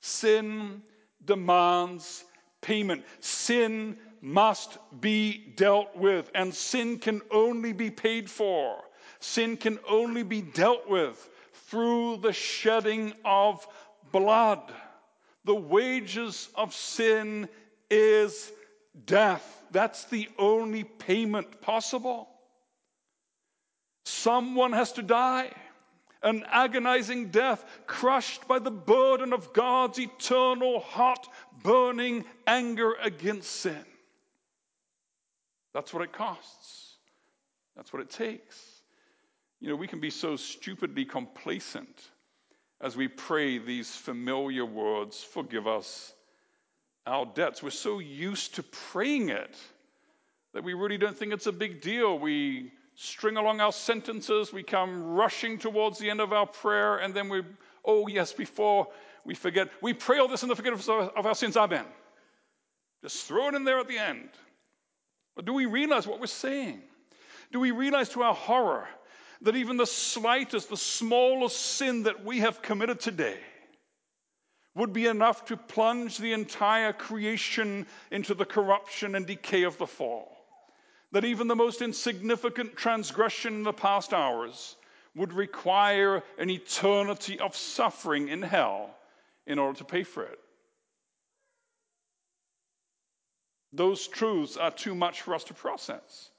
Sin 0.00 0.82
demands 1.24 2.24
payment. 2.60 3.04
Sin 3.20 3.96
must 4.20 4.78
be 5.00 5.52
dealt 5.56 5.96
with, 5.96 6.30
and 6.34 6.52
sin 6.52 6.98
can 6.98 7.20
only 7.30 7.72
be 7.72 7.90
paid 7.90 8.28
for. 8.28 8.78
Sin 9.20 9.56
can 9.56 9.78
only 9.88 10.22
be 10.22 10.40
dealt 10.40 10.88
with 10.88 11.28
through 11.68 12.18
the 12.18 12.32
shedding 12.32 13.12
of 13.24 13.66
blood. 14.12 14.72
The 15.44 15.54
wages 15.54 16.48
of 16.54 16.74
sin 16.74 17.48
is 17.90 18.50
death. 19.06 19.64
That's 19.70 20.04
the 20.04 20.28
only 20.38 20.84
payment 20.84 21.60
possible. 21.60 22.28
Someone 24.04 24.72
has 24.72 24.92
to 24.92 25.02
die. 25.02 25.50
An 26.22 26.44
agonizing 26.50 27.28
death, 27.28 27.64
crushed 27.86 28.48
by 28.48 28.58
the 28.58 28.70
burden 28.70 29.34
of 29.34 29.52
God's 29.52 29.98
eternal, 29.98 30.80
hot, 30.80 31.28
burning 31.62 32.24
anger 32.46 32.94
against 33.02 33.50
sin. 33.50 33.84
That's 35.74 35.92
what 35.92 36.02
it 36.02 36.12
costs. 36.12 36.96
That's 37.76 37.92
what 37.92 38.00
it 38.00 38.08
takes. 38.08 38.58
You 39.60 39.68
know, 39.68 39.76
we 39.76 39.86
can 39.86 40.00
be 40.00 40.10
so 40.10 40.36
stupidly 40.36 41.04
complacent 41.04 42.10
as 42.80 42.96
we 42.96 43.08
pray 43.08 43.58
these 43.58 43.94
familiar 43.94 44.64
words 44.64 45.22
forgive 45.22 45.66
us 45.66 46.14
our 47.06 47.26
debts. 47.26 47.62
We're 47.62 47.70
so 47.70 47.98
used 47.98 48.54
to 48.54 48.62
praying 48.62 49.28
it 49.28 49.56
that 50.52 50.64
we 50.64 50.74
really 50.74 50.98
don't 50.98 51.16
think 51.16 51.32
it's 51.32 51.46
a 51.46 51.52
big 51.52 51.80
deal. 51.80 52.18
We 52.18 52.72
string 52.94 53.36
along 53.36 53.60
our 53.60 53.72
sentences, 53.72 54.52
we 54.52 54.62
come 54.62 55.02
rushing 55.02 55.58
towards 55.58 55.98
the 55.98 56.10
end 56.10 56.20
of 56.20 56.32
our 56.32 56.46
prayer, 56.46 56.98
and 56.98 57.12
then 57.14 57.28
we, 57.28 57.42
oh, 57.84 58.06
yes, 58.06 58.32
before 58.32 58.88
we 59.24 59.34
forget, 59.34 59.68
we 59.80 59.92
pray 59.92 60.18
all 60.18 60.28
this 60.28 60.42
in 60.42 60.48
the 60.48 60.56
forgiveness 60.56 60.88
of 60.88 61.26
our 61.26 61.34
sins, 61.34 61.56
amen. 61.56 61.84
Just 63.02 63.26
throw 63.26 63.48
it 63.48 63.54
in 63.54 63.64
there 63.64 63.78
at 63.78 63.88
the 63.88 63.98
end. 63.98 64.30
But 65.36 65.44
do 65.44 65.52
we 65.52 65.66
realize 65.66 66.06
what 66.06 66.20
we're 66.20 66.26
saying? 66.26 66.82
Do 67.52 67.60
we 67.60 67.70
realize 67.70 68.08
to 68.10 68.22
our 68.22 68.34
horror 68.34 68.88
that 69.42 69.56
even 69.56 69.76
the 69.76 69.86
slightest, 69.86 70.70
the 70.70 70.76
smallest 70.76 71.60
sin 71.60 72.04
that 72.04 72.24
we 72.24 72.40
have 72.40 72.62
committed 72.62 73.00
today 73.00 73.38
would 74.74 74.92
be 74.92 75.06
enough 75.06 75.44
to 75.46 75.56
plunge 75.56 76.18
the 76.18 76.32
entire 76.32 76.92
creation 76.92 77.86
into 78.10 78.34
the 78.34 78.44
corruption 78.44 79.14
and 79.14 79.26
decay 79.26 79.64
of 79.64 79.76
the 79.78 79.86
fall? 79.86 80.33
That 81.14 81.24
even 81.24 81.46
the 81.46 81.54
most 81.54 81.80
insignificant 81.80 82.76
transgression 82.76 83.54
in 83.54 83.62
the 83.62 83.72
past 83.72 84.12
hours 84.12 84.74
would 85.14 85.32
require 85.32 86.24
an 86.38 86.50
eternity 86.50 87.38
of 87.38 87.54
suffering 87.54 88.26
in 88.26 88.42
hell 88.42 88.90
in 89.46 89.60
order 89.60 89.78
to 89.78 89.84
pay 89.84 90.02
for 90.02 90.24
it. 90.24 90.40
Those 93.72 94.08
truths 94.08 94.56
are 94.56 94.72
too 94.72 94.96
much 94.96 95.22
for 95.22 95.36
us 95.36 95.44
to 95.44 95.54
process, 95.54 96.30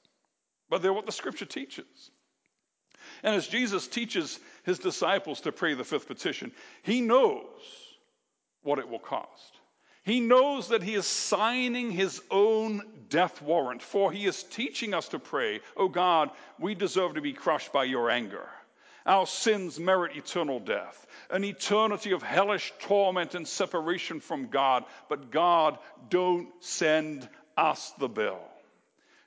but 0.70 0.82
they're 0.82 0.92
what 0.92 1.06
the 1.06 1.14
scripture 1.14 1.46
teaches. 1.46 2.12
And 3.24 3.34
as 3.34 3.48
Jesus 3.48 3.88
teaches 3.88 4.38
his 4.64 4.80
disciples 4.80 5.40
to 5.42 5.54
pray 5.54 5.74
the 5.74 5.86
fifth 5.86 6.08
petition, 6.08 6.52
he 6.84 7.00
knows 7.00 7.46
what 8.62 8.80
it 8.80 8.90
will 8.90 9.00
cost. 9.00 9.55
He 10.06 10.20
knows 10.20 10.68
that 10.68 10.84
he 10.84 10.94
is 10.94 11.08
signing 11.08 11.90
his 11.90 12.22
own 12.30 12.84
death 13.10 13.42
warrant, 13.42 13.82
for 13.82 14.12
he 14.12 14.28
is 14.28 14.44
teaching 14.44 14.94
us 14.94 15.08
to 15.10 15.20
pray, 15.20 15.62
Oh 15.76 15.88
God, 15.88 16.30
we 16.60 16.76
deserve 16.76 17.16
to 17.16 17.22
be 17.22 17.34
crushed 17.34 17.74
by 17.74 17.86
your 17.86 18.12
anger. 18.12 18.48
Our 19.08 19.26
sins 19.26 19.80
merit 19.80 20.16
eternal 20.16 20.60
death, 20.60 21.08
an 21.32 21.44
eternity 21.44 22.12
of 22.12 22.22
hellish 22.22 22.72
torment 22.80 23.34
and 23.34 23.48
separation 23.48 24.20
from 24.20 24.48
God. 24.48 24.86
But 25.10 25.32
God, 25.32 25.80
don't 26.10 26.50
send 26.60 27.28
us 27.58 27.92
the 27.98 28.08
bill. 28.08 28.42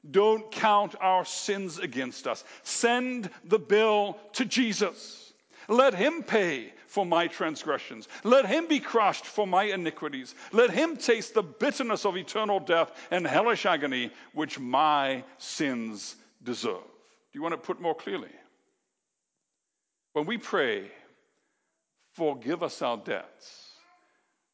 Don't 0.08 0.48
count 0.52 0.94
our 1.00 1.24
sins 1.24 1.80
against 1.80 2.28
us. 2.28 2.44
Send 2.62 3.30
the 3.44 3.58
bill 3.58 4.16
to 4.34 4.44
Jesus. 4.44 5.32
Let 5.68 5.94
him 5.94 6.22
pay 6.22 6.72
for 6.88 7.06
my 7.06 7.26
transgressions. 7.26 8.08
Let 8.24 8.46
him 8.46 8.66
be 8.66 8.80
crushed 8.80 9.26
for 9.26 9.46
my 9.46 9.64
iniquities. 9.64 10.34
Let 10.52 10.70
him 10.70 10.96
taste 10.96 11.34
the 11.34 11.42
bitterness 11.42 12.04
of 12.04 12.16
eternal 12.16 12.58
death 12.58 12.92
and 13.10 13.26
hellish 13.26 13.66
agony 13.66 14.10
which 14.32 14.58
my 14.58 15.22
sins 15.36 16.16
deserve. 16.42 16.82
Do 17.32 17.38
you 17.38 17.42
want 17.42 17.52
to 17.52 17.58
put 17.58 17.80
more 17.80 17.94
clearly? 17.94 18.30
When 20.14 20.24
we 20.24 20.38
pray, 20.38 20.90
forgive 22.14 22.62
us 22.62 22.80
our 22.82 22.96
debts, 22.96 23.74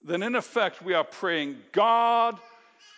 then 0.03 0.23
in 0.23 0.35
effect 0.35 0.83
we 0.83 0.93
are 0.93 1.05
praying, 1.05 1.57
God, 1.73 2.39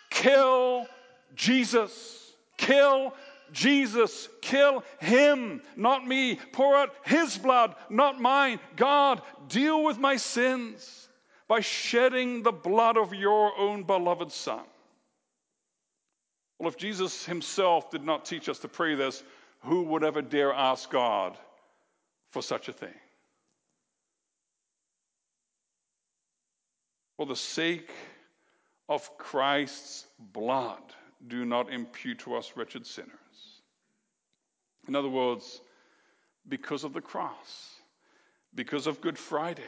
kill 0.09 0.87
Jesus. 1.35 2.23
Kill 2.57 3.13
Jesus, 3.51 4.29
kill 4.41 4.83
him, 4.99 5.61
not 5.75 6.07
me. 6.07 6.39
Pour 6.51 6.75
out 6.75 6.93
his 7.05 7.37
blood, 7.37 7.75
not 7.89 8.19
mine. 8.19 8.59
God, 8.75 9.21
deal 9.47 9.83
with 9.83 9.97
my 9.97 10.17
sins 10.17 11.07
by 11.47 11.61
shedding 11.61 12.43
the 12.43 12.51
blood 12.51 12.97
of 12.97 13.13
your 13.13 13.57
own 13.57 13.83
beloved 13.83 14.31
Son. 14.31 14.63
Well, 16.59 16.69
if 16.69 16.77
Jesus 16.77 17.25
himself 17.25 17.91
did 17.91 18.03
not 18.03 18.25
teach 18.25 18.49
us 18.49 18.59
to 18.59 18.67
pray 18.67 18.95
this, 18.95 19.23
who 19.61 19.83
would 19.83 20.03
ever 20.03 20.21
dare 20.21 20.53
ask 20.53 20.89
God 20.89 21.37
for 22.31 22.41
such 22.41 22.67
a 22.67 22.73
thing? 22.73 22.93
For 27.17 27.25
the 27.25 27.35
sake 27.35 27.89
of 28.89 29.17
Christ's 29.17 30.05
blood, 30.19 30.81
do 31.25 31.45
not 31.45 31.71
impute 31.71 32.19
to 32.19 32.35
us 32.35 32.53
wretched 32.55 32.85
sinners. 32.85 33.11
In 34.87 34.95
other 34.95 35.09
words, 35.09 35.61
because 36.47 36.83
of 36.83 36.93
the 36.93 37.01
cross, 37.01 37.75
because 38.53 38.87
of 38.87 39.01
Good 39.01 39.17
Friday, 39.17 39.63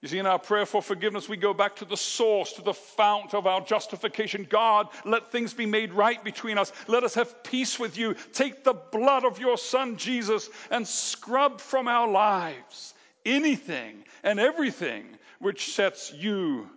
You 0.00 0.08
see, 0.08 0.18
in 0.18 0.26
our 0.26 0.38
prayer 0.38 0.64
for 0.64 0.80
forgiveness, 0.80 1.28
we 1.28 1.36
go 1.36 1.52
back 1.52 1.74
to 1.76 1.84
the 1.84 1.96
source, 1.96 2.52
to 2.52 2.62
the 2.62 2.72
fount 2.74 3.34
of 3.34 3.48
our 3.48 3.60
justification. 3.60 4.46
God, 4.48 4.88
let 5.04 5.32
things 5.32 5.52
be 5.52 5.66
made 5.66 5.92
right 5.92 6.22
between 6.22 6.56
us. 6.56 6.72
Let 6.86 7.02
us 7.02 7.14
have 7.14 7.42
peace 7.42 7.80
with 7.80 7.98
you. 7.98 8.14
Take 8.32 8.62
the 8.62 8.74
blood 8.74 9.24
of 9.24 9.40
your 9.40 9.58
Son, 9.58 9.96
Jesus, 9.96 10.50
and 10.70 10.86
scrub 10.86 11.60
from 11.60 11.88
our 11.88 12.06
lives 12.08 12.94
anything 13.26 14.04
and 14.22 14.38
everything 14.38 15.04
which 15.40 15.74
sets 15.74 16.12
you 16.12 16.70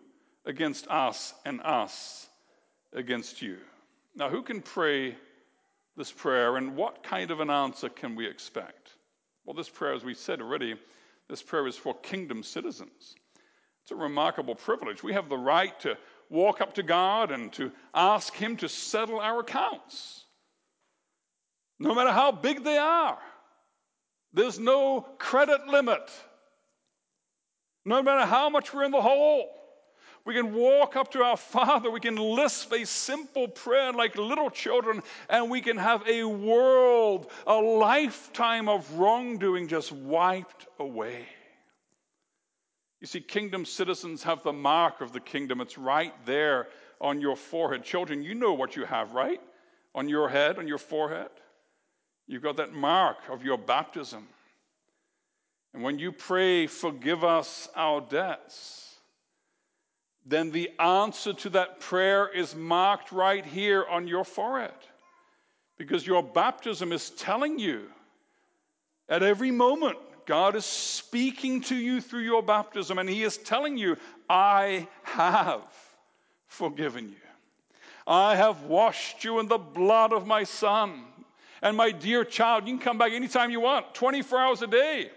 against 0.45 0.87
us 0.87 1.35
and 1.45 1.61
us 1.61 2.27
against 2.93 3.41
you. 3.41 3.57
Now, 4.15 4.29
who 4.29 4.41
can 4.43 4.61
pray 4.61 5.15
this 5.95 6.11
prayer, 6.11 6.57
and 6.57 6.75
what 6.75 7.03
kind 7.03 7.31
of 7.31 7.39
an 7.39 7.49
answer 7.49 7.89
can 7.89 8.15
we 8.15 8.27
expect? 8.27 8.89
Well, 9.45 9.55
this 9.55 9.69
prayer, 9.69 9.93
as 9.93 10.03
we 10.03 10.13
said 10.13 10.41
already, 10.41 10.75
this 11.29 11.41
prayer 11.41 11.67
is 11.67 11.77
for 11.77 11.93
kingdom 11.95 12.43
citizens. 12.43 13.15
It's 13.83 13.91
a 13.91 13.95
remarkable 13.95 14.55
privilege. 14.55 15.01
We 15.01 15.13
have 15.13 15.29
the 15.29 15.37
right 15.37 15.77
to 15.81 15.97
walk 16.29 16.61
up 16.61 16.75
to 16.75 16.83
God 16.83 17.31
and 17.31 17.51
to 17.53 17.71
ask 17.93 18.33
Him 18.33 18.57
to 18.57 18.69
settle 18.69 19.19
our 19.19 19.39
accounts, 19.39 20.25
no 21.79 21.95
matter 21.95 22.11
how 22.11 22.31
big 22.31 22.63
they 22.63 22.77
are. 22.77 23.17
There's 24.33 24.59
no 24.59 25.01
credit 25.19 25.67
limit, 25.67 26.09
no 27.83 28.01
matter 28.01 28.25
how 28.25 28.49
much 28.49 28.73
we're 28.73 28.83
in 28.83 28.91
the 28.91 29.01
hole. 29.01 29.49
We 30.23 30.35
can 30.35 30.53
walk 30.53 30.95
up 30.95 31.11
to 31.11 31.23
our 31.23 31.37
Father. 31.37 31.89
We 31.89 31.99
can 31.99 32.15
lisp 32.15 32.71
a 32.73 32.85
simple 32.85 33.47
prayer 33.47 33.91
like 33.91 34.15
little 34.15 34.49
children, 34.49 35.01
and 35.29 35.49
we 35.49 35.61
can 35.61 35.77
have 35.77 36.07
a 36.07 36.23
world, 36.23 37.31
a 37.47 37.55
lifetime 37.55 38.69
of 38.69 38.99
wrongdoing 38.99 39.67
just 39.67 39.91
wiped 39.91 40.67
away. 40.79 41.25
You 42.99 43.07
see, 43.07 43.19
kingdom 43.19 43.65
citizens 43.65 44.21
have 44.21 44.43
the 44.43 44.53
mark 44.53 45.01
of 45.01 45.11
the 45.11 45.19
kingdom. 45.19 45.59
It's 45.59 45.77
right 45.77 46.13
there 46.25 46.67
on 46.99 47.19
your 47.19 47.35
forehead. 47.35 47.83
Children, 47.83 48.21
you 48.21 48.35
know 48.35 48.53
what 48.53 48.75
you 48.75 48.85
have, 48.85 49.13
right? 49.13 49.41
On 49.95 50.07
your 50.07 50.29
head, 50.29 50.59
on 50.59 50.67
your 50.67 50.77
forehead. 50.77 51.29
You've 52.27 52.43
got 52.43 52.57
that 52.57 52.73
mark 52.73 53.17
of 53.29 53.43
your 53.43 53.57
baptism. 53.57 54.27
And 55.73 55.81
when 55.81 55.97
you 55.97 56.11
pray, 56.11 56.67
forgive 56.67 57.23
us 57.23 57.69
our 57.75 58.01
debts 58.01 58.90
then 60.25 60.51
the 60.51 60.69
answer 60.79 61.33
to 61.33 61.49
that 61.49 61.79
prayer 61.79 62.27
is 62.27 62.55
marked 62.55 63.11
right 63.11 63.45
here 63.45 63.85
on 63.89 64.07
your 64.07 64.23
forehead. 64.23 64.71
Because 65.77 66.05
your 66.05 66.21
baptism 66.21 66.91
is 66.91 67.09
telling 67.11 67.57
you 67.57 67.87
at 69.09 69.23
every 69.23 69.51
moment, 69.51 69.97
God 70.25 70.55
is 70.55 70.65
speaking 70.65 71.61
to 71.63 71.75
you 71.75 71.99
through 71.99 72.21
your 72.21 72.41
baptism, 72.41 72.97
and 72.97 73.09
He 73.09 73.23
is 73.23 73.37
telling 73.37 73.77
you, 73.77 73.97
I 74.29 74.87
have 75.03 75.63
forgiven 76.47 77.09
you. 77.09 77.15
I 78.07 78.35
have 78.35 78.63
washed 78.63 79.23
you 79.23 79.39
in 79.39 79.47
the 79.47 79.57
blood 79.57 80.13
of 80.13 80.25
my 80.25 80.45
Son. 80.45 81.03
And 81.61 81.75
my 81.75 81.91
dear 81.91 82.23
child, 82.23 82.67
you 82.67 82.75
can 82.75 82.83
come 82.83 82.97
back 82.97 83.11
anytime 83.11 83.51
you 83.51 83.59
want, 83.59 83.93
24 83.93 84.39
hours 84.39 84.61
a 84.61 84.67
day. 84.67 85.11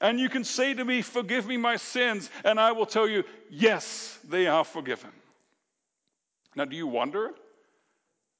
And 0.00 0.20
you 0.20 0.28
can 0.28 0.44
say 0.44 0.74
to 0.74 0.84
me, 0.84 1.02
Forgive 1.02 1.46
me 1.46 1.56
my 1.56 1.76
sins, 1.76 2.30
and 2.44 2.60
I 2.60 2.72
will 2.72 2.86
tell 2.86 3.08
you, 3.08 3.24
Yes, 3.50 4.18
they 4.28 4.46
are 4.46 4.64
forgiven. 4.64 5.10
Now, 6.54 6.64
do 6.64 6.76
you 6.76 6.86
wonder? 6.86 7.32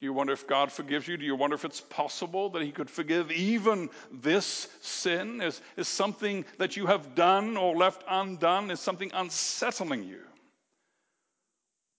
Do 0.00 0.04
you 0.04 0.12
wonder 0.12 0.34
if 0.34 0.46
God 0.46 0.70
forgives 0.70 1.08
you? 1.08 1.16
Do 1.16 1.24
you 1.24 1.34
wonder 1.34 1.54
if 1.54 1.64
it's 1.64 1.80
possible 1.80 2.50
that 2.50 2.62
He 2.62 2.70
could 2.70 2.90
forgive 2.90 3.32
even 3.32 3.88
this 4.12 4.68
sin? 4.82 5.40
Is, 5.40 5.62
is 5.76 5.88
something 5.88 6.44
that 6.58 6.76
you 6.76 6.86
have 6.86 7.14
done 7.14 7.56
or 7.56 7.74
left 7.74 8.04
undone? 8.08 8.70
Is 8.70 8.80
something 8.80 9.10
unsettling 9.14 10.04
you? 10.04 10.20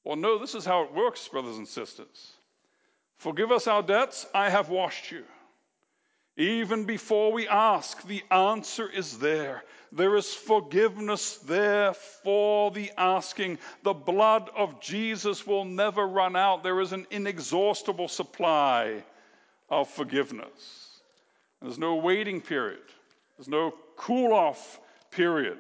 Well, 0.04 0.16
no, 0.16 0.38
this 0.38 0.54
is 0.54 0.64
how 0.64 0.84
it 0.84 0.94
works, 0.94 1.28
brothers 1.28 1.58
and 1.58 1.68
sisters. 1.68 2.34
Forgive 3.18 3.52
us 3.52 3.66
our 3.66 3.82
debts, 3.82 4.28
I 4.34 4.50
have 4.50 4.70
washed 4.70 5.12
you. 5.12 5.24
Even 6.38 6.86
before 6.86 7.32
we 7.32 7.48
ask, 7.48 8.06
the 8.08 8.24
answer 8.30 8.88
is 8.88 9.18
there. 9.18 9.64
There 9.92 10.16
is 10.16 10.32
forgiveness 10.32 11.38
there 11.38 11.94
for 11.94 12.70
the 12.70 12.92
asking. 12.96 13.58
The 13.84 13.94
blood 13.94 14.52
of 14.56 14.80
Jesus 14.80 15.48
will 15.48 15.66
never 15.66 16.06
run 16.06 16.36
out. 16.36 16.62
There 16.62 16.80
is 16.80 16.94
an 16.94 17.08
inexhaustible 17.10 18.08
supply 18.08 19.04
of 19.70 19.90
forgiveness. 19.90 21.02
There's 21.62 21.80
no 21.80 21.96
waiting 21.96 22.42
period, 22.42 22.84
there's 23.38 23.48
no 23.48 23.74
cool 23.96 24.32
off 24.34 24.80
period. 25.10 25.58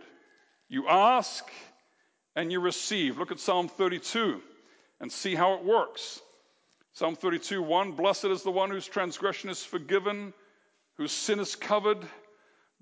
You 0.69 0.87
ask 0.87 1.49
and 2.35 2.51
you 2.51 2.59
receive. 2.59 3.17
Look 3.17 3.31
at 3.31 3.39
Psalm 3.39 3.67
32 3.67 4.41
and 4.99 5.11
see 5.11 5.33
how 5.33 5.53
it 5.53 5.63
works. 5.63 6.21
Psalm 6.93 7.15
32 7.15 7.63
1 7.63 7.93
Blessed 7.93 8.25
is 8.25 8.43
the 8.43 8.51
one 8.51 8.69
whose 8.69 8.87
transgression 8.87 9.49
is 9.49 9.63
forgiven 9.63 10.33
whose 10.97 11.11
sin 11.11 11.39
is 11.39 11.55
covered. 11.55 12.05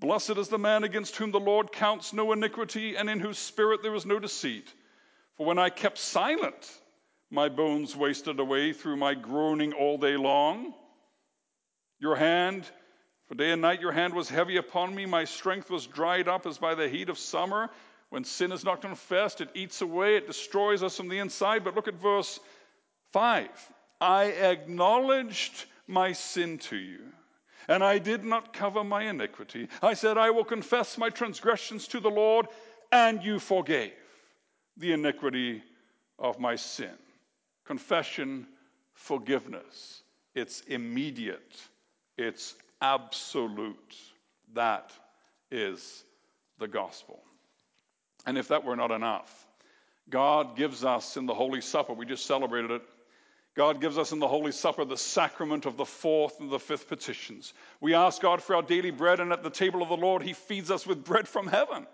Blessed 0.00 0.36
is 0.36 0.48
the 0.48 0.58
man 0.58 0.84
against 0.84 1.16
whom 1.16 1.30
the 1.30 1.40
Lord 1.40 1.72
counts 1.72 2.12
no 2.12 2.32
iniquity, 2.32 2.96
and 2.96 3.08
in 3.08 3.20
whose 3.20 3.38
spirit 3.38 3.82
there 3.82 3.94
is 3.94 4.06
no 4.06 4.18
deceit. 4.18 4.72
For 5.36 5.46
when 5.46 5.58
I 5.58 5.70
kept 5.70 5.98
silent, 5.98 6.70
my 7.30 7.48
bones 7.48 7.94
wasted 7.94 8.40
away 8.40 8.72
through 8.72 8.96
my 8.96 9.14
groaning 9.14 9.72
all 9.72 9.98
day 9.98 10.16
long. 10.16 10.74
Your 11.98 12.16
hand, 12.16 12.64
for 13.26 13.34
day 13.34 13.52
and 13.52 13.62
night 13.62 13.80
your 13.80 13.92
hand 13.92 14.14
was 14.14 14.28
heavy 14.28 14.56
upon 14.56 14.94
me. 14.94 15.06
My 15.06 15.24
strength 15.24 15.70
was 15.70 15.86
dried 15.86 16.28
up 16.28 16.46
as 16.46 16.58
by 16.58 16.74
the 16.74 16.88
heat 16.88 17.08
of 17.08 17.18
summer. 17.18 17.70
When 18.10 18.24
sin 18.24 18.52
is 18.52 18.64
not 18.64 18.82
confessed, 18.82 19.40
it 19.40 19.50
eats 19.54 19.82
away, 19.82 20.16
it 20.16 20.26
destroys 20.26 20.82
us 20.82 20.96
from 20.96 21.08
the 21.08 21.18
inside. 21.18 21.64
But 21.64 21.74
look 21.74 21.88
at 21.88 21.94
verse 21.94 22.38
5. 23.12 23.48
I 24.00 24.24
acknowledged 24.26 25.64
my 25.86 26.12
sin 26.12 26.58
to 26.58 26.76
you 26.76 27.00
and 27.68 27.82
I 27.82 27.98
did 27.98 28.24
not 28.24 28.52
cover 28.52 28.84
my 28.84 29.04
iniquity. 29.04 29.68
I 29.82 29.94
said, 29.94 30.18
I 30.18 30.30
will 30.30 30.44
confess 30.44 30.98
my 30.98 31.10
transgressions 31.10 31.88
to 31.88 32.00
the 32.00 32.10
Lord, 32.10 32.46
and 32.92 33.22
you 33.22 33.38
forgave 33.38 33.92
the 34.76 34.92
iniquity 34.92 35.62
of 36.18 36.38
my 36.38 36.56
sin. 36.56 36.96
Confession, 37.64 38.46
forgiveness. 38.94 40.02
It's 40.34 40.60
immediate, 40.62 41.56
it's 42.16 42.54
absolute. 42.80 43.96
That 44.54 44.92
is 45.50 46.04
the 46.58 46.68
gospel. 46.68 47.22
And 48.26 48.36
if 48.36 48.48
that 48.48 48.64
were 48.64 48.76
not 48.76 48.90
enough, 48.90 49.46
God 50.08 50.56
gives 50.56 50.84
us 50.84 51.16
in 51.16 51.26
the 51.26 51.34
Holy 51.34 51.60
Supper, 51.60 51.92
we 51.92 52.06
just 52.06 52.26
celebrated 52.26 52.70
it 52.70 52.82
God 53.56 53.80
gives 53.80 53.96
us 53.96 54.12
in 54.12 54.18
the 54.18 54.28
Holy 54.28 54.52
Supper 54.52 54.84
the 54.84 54.98
sacrament 54.98 55.64
of 55.64 55.78
the 55.78 55.84
fourth 55.84 56.40
and 56.40 56.50
the 56.50 56.58
fifth 56.58 56.88
petitions. 56.88 57.54
We 57.80 57.94
ask 57.94 58.20
God 58.20 58.42
for 58.42 58.54
our 58.54 58.62
daily 58.62 58.90
bread, 58.90 59.18
and 59.18 59.32
at 59.32 59.42
the 59.42 59.50
table 59.50 59.82
of 59.82 59.88
the 59.88 59.96
Lord, 59.96 60.22
He 60.22 60.34
feeds 60.34 60.70
us 60.70 60.86
with 60.86 61.04
bread 61.04 61.26
from 61.26 61.46
heaven. 61.46 61.86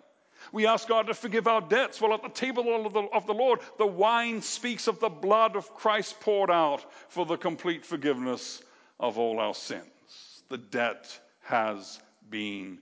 We 0.51 0.67
ask 0.67 0.89
God 0.89 1.07
to 1.07 1.15
forgive 1.15 1.47
our 1.47 1.61
debts. 1.61 2.01
Well, 2.01 2.15
at 2.15 2.23
the 2.23 2.29
table 2.29 2.85
of 2.85 2.93
the, 2.93 3.03
of 3.03 3.29
the 3.29 3.35
Lord, 3.35 3.61
the 3.79 3.87
wine 3.87 4.43
speaks 4.43 4.89
of 4.89 4.99
the 4.99 5.09
blood 5.09 5.55
of 5.55 5.73
Christ 5.73 6.19
poured 6.19 6.51
out 6.51 6.85
for 7.09 7.25
the 7.25 7.37
complete 7.37 7.87
forgiveness 7.87 8.61
of 8.99 9.19
all 9.19 9.39
our 9.39 9.55
sins. 9.55 10.43
The 10.49 10.59
debt 10.59 11.17
has 11.45 12.01
been 12.29 12.79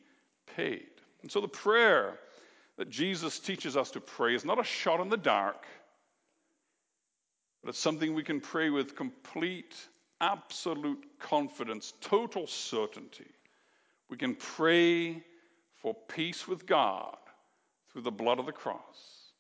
paid. 0.57 0.89
And 1.21 1.31
so 1.31 1.43
the 1.43 1.49
prayer 1.49 2.19
that 2.79 2.89
Jesus 2.89 3.39
teaches 3.39 3.77
us 3.77 3.91
to 3.91 4.01
pray 4.01 4.35
is 4.35 4.47
not 4.47 4.59
a 4.59 4.65
shot 4.65 5.01
in 5.01 5.11
the 5.11 5.19
dark. 5.19 5.67
But 7.63 7.71
it's 7.71 7.79
something 7.79 8.15
we 8.15 8.23
can 8.23 8.41
pray 8.41 8.71
with 8.71 8.97
complete, 8.97 9.77
absolute 10.21 11.05
confidence, 11.19 11.93
total 12.01 12.47
certainty. 12.47 13.31
We 14.09 14.17
can 14.17 14.35
pray 14.35 15.23
for 15.77 15.95
peace 16.09 16.49
with 16.49 16.67
God 16.67 17.17
through 17.93 18.03
the 18.03 18.11
blood 18.11 18.39
of 18.39 18.47
the 18.47 18.53
cross. 18.53 19.31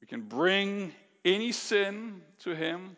We 0.00 0.06
can 0.06 0.22
bring 0.22 0.92
any 1.24 1.52
sin 1.52 2.20
to 2.40 2.54
Him 2.54 2.96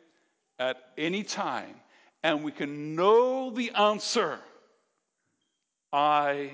at 0.58 0.76
any 0.96 1.22
time, 1.22 1.74
and 2.22 2.42
we 2.42 2.52
can 2.52 2.94
know 2.94 3.50
the 3.50 3.70
answer 3.72 4.38
I 5.92 6.52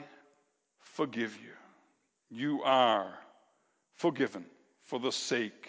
forgive 0.79 1.37
you. 1.43 1.51
You 2.31 2.63
are 2.63 3.15
forgiven 3.95 4.45
for 4.83 4.99
the 4.99 5.13
sake 5.13 5.69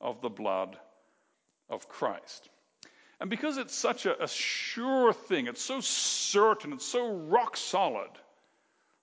of 0.00 0.20
the 0.20 0.30
blood 0.30 0.78
of 1.72 1.88
Christ. 1.88 2.48
And 3.18 3.30
because 3.30 3.56
it's 3.56 3.74
such 3.74 4.06
a, 4.06 4.22
a 4.22 4.28
sure 4.28 5.12
thing, 5.12 5.46
it's 5.46 5.62
so 5.62 5.80
certain, 5.80 6.72
it's 6.74 6.86
so 6.86 7.14
rock 7.14 7.56
solid, 7.56 8.10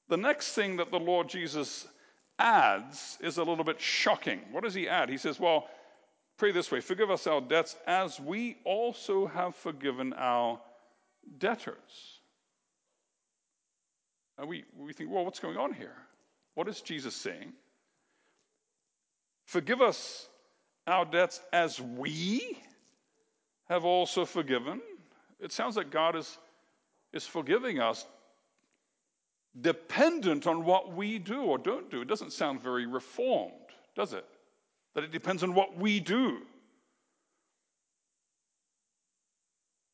the 0.08 0.18
next 0.18 0.54
thing 0.54 0.78
that 0.78 0.92
the 0.92 1.00
Lord 1.00 1.30
Jesus 1.30 1.88
adds 2.38 3.18
is 3.22 3.38
a 3.38 3.44
little 3.44 3.64
bit 3.64 3.82
shocking. 3.82 4.40
What 4.52 4.64
does 4.64 4.74
he 4.74 4.88
add? 4.88 5.10
He 5.10 5.18
says, 5.18 5.40
Well, 5.40 5.68
pray 6.38 6.52
this 6.52 6.72
way 6.72 6.80
forgive 6.80 7.12
us 7.12 7.28
our 7.28 7.42
debts 7.42 7.76
as 7.86 8.20
we 8.20 8.58
also 8.64 9.28
have 9.28 9.56
forgiven 9.56 10.14
our 10.14 10.60
debtors. 11.38 12.20
And 14.38 14.48
we, 14.48 14.64
we 14.78 14.94
think, 14.94 15.12
Well, 15.12 15.26
what's 15.26 15.40
going 15.40 15.58
on 15.58 15.74
here? 15.74 15.96
What 16.56 16.68
is 16.68 16.82
Jesus 16.82 17.16
saying? 17.16 17.54
Forgive 19.46 19.82
us 19.82 20.29
our 20.90 21.06
debts 21.06 21.42
as 21.54 21.80
we 21.80 22.58
have 23.68 23.86
also 23.86 24.26
forgiven. 24.26 24.82
It 25.40 25.52
sounds 25.52 25.78
like 25.78 25.92
God 25.92 26.16
is, 26.16 26.38
is 27.14 27.26
forgiving 27.26 27.80
us 27.80 28.06
dependent 29.60 30.48
on 30.48 30.64
what 30.64 30.94
we 30.94 31.20
do 31.20 31.44
or 31.44 31.58
don't 31.58 31.90
do. 31.90 32.02
It 32.02 32.08
doesn't 32.08 32.34
sound 32.34 32.62
very 32.62 32.86
reformed, 32.86 33.54
does 33.96 34.14
it? 34.14 34.26
That 34.96 35.04
it 35.04 35.12
depends 35.12 35.44
on 35.44 35.54
what 35.54 35.78
we 35.78 36.00
do. 36.00 36.40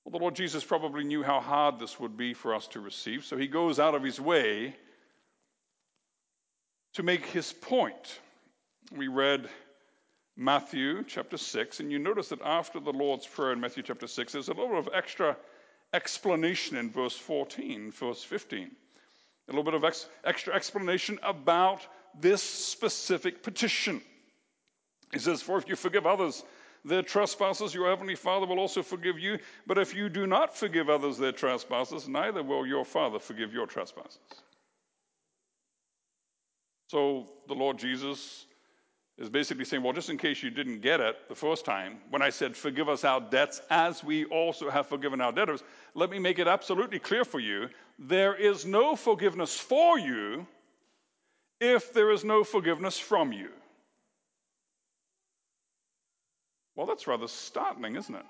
Well, 0.04 0.12
the 0.12 0.20
Lord 0.20 0.36
Jesus 0.36 0.64
probably 0.64 1.04
knew 1.04 1.24
how 1.24 1.40
hard 1.40 1.80
this 1.80 2.00
would 2.00 2.16
be 2.16 2.34
for 2.34 2.54
us 2.54 2.68
to 2.70 2.80
receive, 2.80 3.26
so 3.26 3.38
he 3.38 3.48
goes 3.48 3.80
out 3.80 3.96
of 3.96 4.04
his 4.04 4.20
way 4.20 4.76
to 6.94 7.04
make 7.04 7.26
his 7.26 7.52
point. 7.52 8.20
We 8.96 9.08
read 9.08 9.50
Matthew 10.38 11.04
chapter 11.06 11.38
6, 11.38 11.80
and 11.80 11.92
you 11.92 11.98
notice 11.98 12.30
that 12.30 12.42
after 12.44 12.80
the 12.80 12.92
Lord's 12.92 13.26
Prayer 13.26 13.54
in 13.54 13.60
Matthew 13.60 13.84
chapter 13.84 14.08
6, 14.08 14.34
there's 14.34 14.50
a 14.50 14.54
little 14.54 14.68
bit 14.68 14.88
of 14.88 14.90
extra 14.94 15.38
explanation 15.94 16.76
in 16.76 16.90
verse 16.90 17.16
14, 17.16 17.92
verse 17.92 18.22
15. 18.22 18.70
A 19.48 19.52
little 19.52 19.64
bit 19.64 19.76
of 19.76 19.86
ex- 19.86 20.10
extra 20.26 20.54
explanation 20.54 21.20
about 21.24 21.88
this 22.20 22.44
specific 22.44 23.44
petition. 23.44 24.02
He 25.14 25.20
says, 25.20 25.42
For 25.42 25.58
if 25.58 25.70
you 25.70 25.76
forgive 25.78 26.06
others 26.06 26.44
their 26.84 27.02
trespasses, 27.02 27.74
your 27.74 27.88
heavenly 27.90 28.16
Father 28.16 28.46
will 28.46 28.60
also 28.60 28.84
forgive 28.84 29.18
you. 29.18 29.40
But 29.66 29.78
if 29.78 29.96
you 29.96 30.10
do 30.10 30.28
not 30.28 30.56
forgive 30.58 30.90
others 30.90 31.18
their 31.18 31.32
trespasses, 31.32 32.10
neither 32.10 32.44
will 32.44 32.68
your 32.68 32.84
Father 32.84 33.20
forgive 33.20 33.54
your 33.54 33.68
trespasses. 33.68 34.20
So 36.90 37.30
the 37.48 37.56
Lord 37.56 37.78
Jesus 37.78 38.46
is 39.18 39.30
basically 39.30 39.64
saying, 39.64 39.82
well, 39.82 39.94
just 39.94 40.10
in 40.10 40.18
case 40.18 40.44
you 40.44 40.50
didn't 40.50 40.82
get 40.82 41.00
it 41.00 41.16
the 41.30 41.36
first 41.36 41.64
time, 41.64 41.98
when 42.10 42.22
I 42.22 42.30
said, 42.30 42.56
forgive 42.56 42.90
us 42.90 43.06
our 43.06 43.22
debts 43.22 43.62
as 43.70 44.04
we 44.04 44.26
also 44.26 44.70
have 44.70 44.88
forgiven 44.88 45.22
our 45.22 45.32
debtors, 45.32 45.64
let 45.94 46.10
me 46.10 46.20
make 46.20 46.38
it 46.38 46.48
absolutely 46.48 47.00
clear 47.00 47.24
for 47.24 47.40
you 47.40 47.70
there 47.98 48.36
is 48.36 48.66
no 48.66 48.96
forgiveness 48.98 49.58
for 49.58 49.98
you 49.98 50.46
if 51.62 51.94
there 51.94 52.12
is 52.12 52.26
no 52.26 52.44
forgiveness 52.44 53.00
from 53.00 53.32
you. 53.32 53.50
Well, 56.76 56.86
that's 56.86 57.08
rather 57.08 57.30
startling, 57.30 57.96
isn't 57.96 58.14
it? 58.14 58.26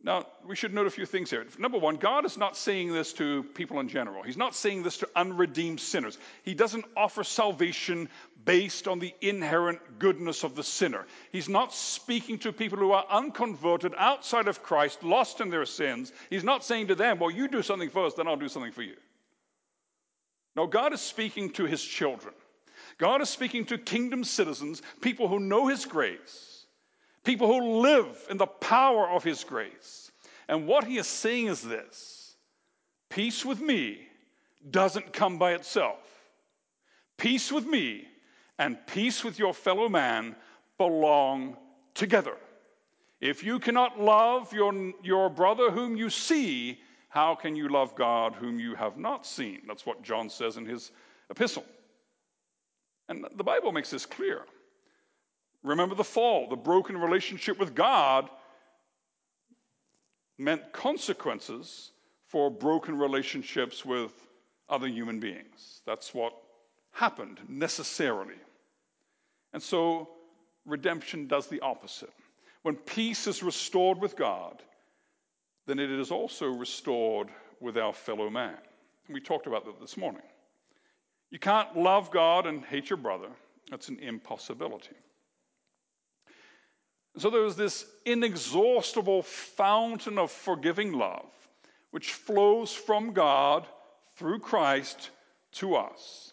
Now, 0.00 0.26
we 0.46 0.54
should 0.54 0.72
note 0.72 0.86
a 0.86 0.90
few 0.90 1.06
things 1.06 1.28
here. 1.28 1.44
Number 1.58 1.76
one, 1.76 1.96
God 1.96 2.24
is 2.24 2.38
not 2.38 2.56
saying 2.56 2.92
this 2.92 3.12
to 3.14 3.42
people 3.42 3.80
in 3.80 3.88
general. 3.88 4.22
He's 4.22 4.36
not 4.36 4.54
saying 4.54 4.84
this 4.84 4.98
to 4.98 5.08
unredeemed 5.16 5.80
sinners. 5.80 6.18
He 6.44 6.54
doesn't 6.54 6.84
offer 6.96 7.24
salvation 7.24 8.08
based 8.44 8.86
on 8.86 9.00
the 9.00 9.12
inherent 9.20 9.98
goodness 9.98 10.44
of 10.44 10.54
the 10.54 10.62
sinner. 10.62 11.04
He's 11.32 11.48
not 11.48 11.74
speaking 11.74 12.38
to 12.40 12.52
people 12.52 12.78
who 12.78 12.92
are 12.92 13.06
unconverted, 13.10 13.92
outside 13.98 14.46
of 14.46 14.62
Christ, 14.62 15.02
lost 15.02 15.40
in 15.40 15.50
their 15.50 15.66
sins. 15.66 16.12
He's 16.30 16.44
not 16.44 16.64
saying 16.64 16.86
to 16.88 16.94
them, 16.94 17.18
Well, 17.18 17.32
you 17.32 17.48
do 17.48 17.62
something 17.62 17.90
first, 17.90 18.16
then 18.16 18.28
I'll 18.28 18.36
do 18.36 18.48
something 18.48 18.72
for 18.72 18.82
you. 18.82 18.96
No, 20.54 20.68
God 20.68 20.92
is 20.92 21.00
speaking 21.00 21.50
to 21.54 21.64
his 21.64 21.82
children. 21.82 22.34
God 22.98 23.20
is 23.20 23.28
speaking 23.28 23.64
to 23.66 23.78
kingdom 23.78 24.22
citizens, 24.22 24.80
people 25.00 25.26
who 25.26 25.40
know 25.40 25.66
his 25.66 25.84
grace 25.86 26.57
people 27.24 27.46
who 27.46 27.80
live 27.80 28.26
in 28.30 28.36
the 28.36 28.46
power 28.46 29.08
of 29.08 29.24
His 29.24 29.44
grace. 29.44 30.10
And 30.48 30.66
what 30.66 30.84
He 30.84 30.98
is 30.98 31.06
saying 31.06 31.48
is 31.48 31.62
this 31.62 32.36
peace 33.10 33.44
with 33.44 33.60
me 33.60 34.08
doesn't 34.70 35.12
come 35.12 35.38
by 35.38 35.52
itself. 35.52 35.98
Peace 37.16 37.50
with 37.50 37.66
me 37.66 38.06
and 38.58 38.78
peace 38.86 39.24
with 39.24 39.38
your 39.38 39.54
fellow 39.54 39.88
man 39.88 40.36
belong 40.78 41.56
together. 41.94 42.36
If 43.20 43.42
you 43.42 43.58
cannot 43.58 44.00
love 44.00 44.52
your, 44.52 44.92
your 45.02 45.28
brother 45.28 45.70
whom 45.70 45.96
you 45.96 46.08
see, 46.08 46.80
how 47.08 47.34
can 47.34 47.56
you 47.56 47.68
love 47.68 47.94
God 47.96 48.34
whom 48.34 48.60
you 48.60 48.74
have 48.74 48.96
not 48.96 49.26
seen? 49.26 49.62
That's 49.66 49.84
what 49.84 50.02
John 50.02 50.28
says 50.30 50.56
in 50.56 50.66
his 50.66 50.92
epistle. 51.30 51.64
And 53.08 53.26
the 53.36 53.44
Bible 53.44 53.72
makes 53.72 53.90
this 53.90 54.06
clear. 54.06 54.42
Remember 55.68 55.94
the 55.94 56.02
fall, 56.02 56.48
the 56.48 56.56
broken 56.56 56.96
relationship 56.96 57.58
with 57.58 57.74
God 57.74 58.30
meant 60.38 60.72
consequences 60.72 61.90
for 62.28 62.50
broken 62.50 62.96
relationships 62.96 63.84
with 63.84 64.10
other 64.70 64.86
human 64.86 65.20
beings. 65.20 65.82
That's 65.84 66.14
what 66.14 66.32
happened 66.90 67.38
necessarily. 67.48 68.36
And 69.52 69.62
so 69.62 70.08
redemption 70.64 71.26
does 71.26 71.48
the 71.48 71.60
opposite. 71.60 72.14
When 72.62 72.76
peace 72.76 73.26
is 73.26 73.42
restored 73.42 74.00
with 74.00 74.16
God, 74.16 74.62
then 75.66 75.78
it 75.78 75.90
is 75.90 76.10
also 76.10 76.46
restored 76.46 77.28
with 77.60 77.76
our 77.76 77.92
fellow 77.92 78.30
man. 78.30 78.56
And 79.06 79.14
we 79.14 79.20
talked 79.20 79.46
about 79.46 79.66
that 79.66 79.80
this 79.80 79.98
morning. 79.98 80.22
You 81.30 81.38
can't 81.38 81.76
love 81.76 82.10
God 82.10 82.46
and 82.46 82.64
hate 82.64 82.88
your 82.88 82.96
brother, 82.96 83.28
that's 83.70 83.90
an 83.90 83.98
impossibility. 83.98 84.96
So 87.16 87.30
there 87.30 87.42
was 87.42 87.56
this 87.56 87.86
inexhaustible 88.04 89.22
fountain 89.22 90.18
of 90.18 90.30
forgiving 90.30 90.92
love, 90.92 91.30
which 91.90 92.12
flows 92.12 92.72
from 92.72 93.12
God 93.12 93.66
through 94.16 94.40
Christ 94.40 95.10
to 95.52 95.76
us. 95.76 96.32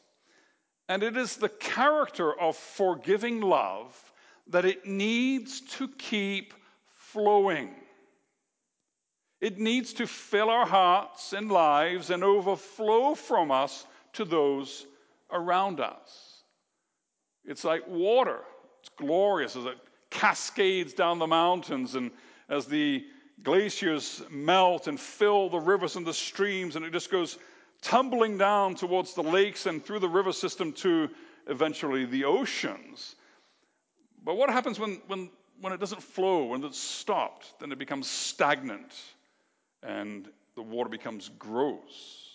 And 0.87 1.01
it 1.01 1.17
is 1.17 1.37
the 1.37 1.49
character 1.49 2.39
of 2.39 2.55
forgiving 2.55 3.41
love 3.41 4.13
that 4.47 4.65
it 4.65 4.85
needs 4.85 5.61
to 5.61 5.87
keep 5.87 6.53
flowing. 6.93 7.73
It 9.41 9.59
needs 9.59 9.93
to 9.93 10.07
fill 10.07 10.49
our 10.49 10.65
hearts 10.65 11.33
and 11.33 11.51
lives 11.51 12.09
and 12.09 12.23
overflow 12.23 13.15
from 13.15 13.51
us 13.51 13.85
to 14.13 14.25
those 14.25 14.85
around 15.31 15.79
us. 15.79 16.43
It's 17.43 17.63
like 17.63 17.87
water. 17.87 18.39
It's 18.79 18.89
glorious 18.97 19.55
as 19.55 19.65
it 19.65 19.77
cascades 20.15 20.93
down 20.93 21.19
the 21.19 21.27
mountains 21.27 21.95
and 21.95 22.11
as 22.49 22.65
the 22.65 23.05
glaciers 23.43 24.21
melt 24.29 24.87
and 24.87 24.99
fill 24.99 25.49
the 25.49 25.59
rivers 25.59 25.95
and 25.95 26.05
the 26.05 26.13
streams, 26.13 26.75
and 26.75 26.85
it 26.85 26.93
just 26.93 27.11
goes 27.11 27.37
tumbling 27.81 28.37
down 28.37 28.75
towards 28.75 29.13
the 29.13 29.23
lakes 29.23 29.65
and 29.65 29.83
through 29.85 29.99
the 29.99 30.09
river 30.09 30.31
system 30.31 30.71
to 30.73 31.09
eventually 31.47 32.05
the 32.05 32.25
oceans. 32.25 33.15
But 34.23 34.37
what 34.37 34.49
happens 34.49 34.79
when, 34.79 35.01
when, 35.07 35.29
when 35.61 35.73
it 35.73 35.79
doesn't 35.79 36.01
flow, 36.01 36.45
when 36.45 36.63
it's 36.63 36.79
stopped? 36.79 37.59
Then 37.59 37.71
it 37.71 37.77
becomes 37.77 38.09
stagnant 38.09 38.93
and 39.83 40.27
the 40.55 40.63
water 40.63 40.89
becomes 40.89 41.29
gross. 41.37 42.25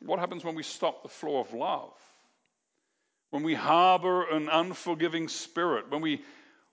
What 0.00 0.18
happens 0.18 0.44
when 0.44 0.54
we 0.54 0.62
stop 0.62 1.02
the 1.02 1.08
flow 1.08 1.38
of 1.38 1.52
love? 1.52 1.92
When 3.30 3.42
we 3.42 3.54
harbor 3.54 4.28
an 4.30 4.48
unforgiving 4.48 5.28
spirit, 5.28 5.90
when 5.90 6.00
we, 6.00 6.22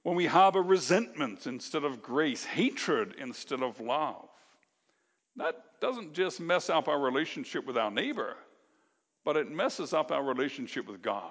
when 0.04 0.16
we 0.16 0.26
harbor 0.26 0.62
resentment 0.62 1.48
instead 1.48 1.84
of 1.84 2.02
grace, 2.02 2.44
hatred 2.44 3.16
instead 3.20 3.62
of 3.62 3.80
love. 3.80 4.28
That 5.36 5.56
doesn't 5.82 6.14
just 6.14 6.40
mess 6.40 6.70
up 6.70 6.88
our 6.88 7.00
relationship 7.00 7.66
with 7.66 7.78
our 7.78 7.92
neighbor, 7.92 8.36
but 9.26 9.36
it 9.36 9.52
messes 9.52 9.94
up 9.94 10.12
our 10.12 10.24
relationship 10.24 10.88
with 10.88 11.02
God. 11.02 11.30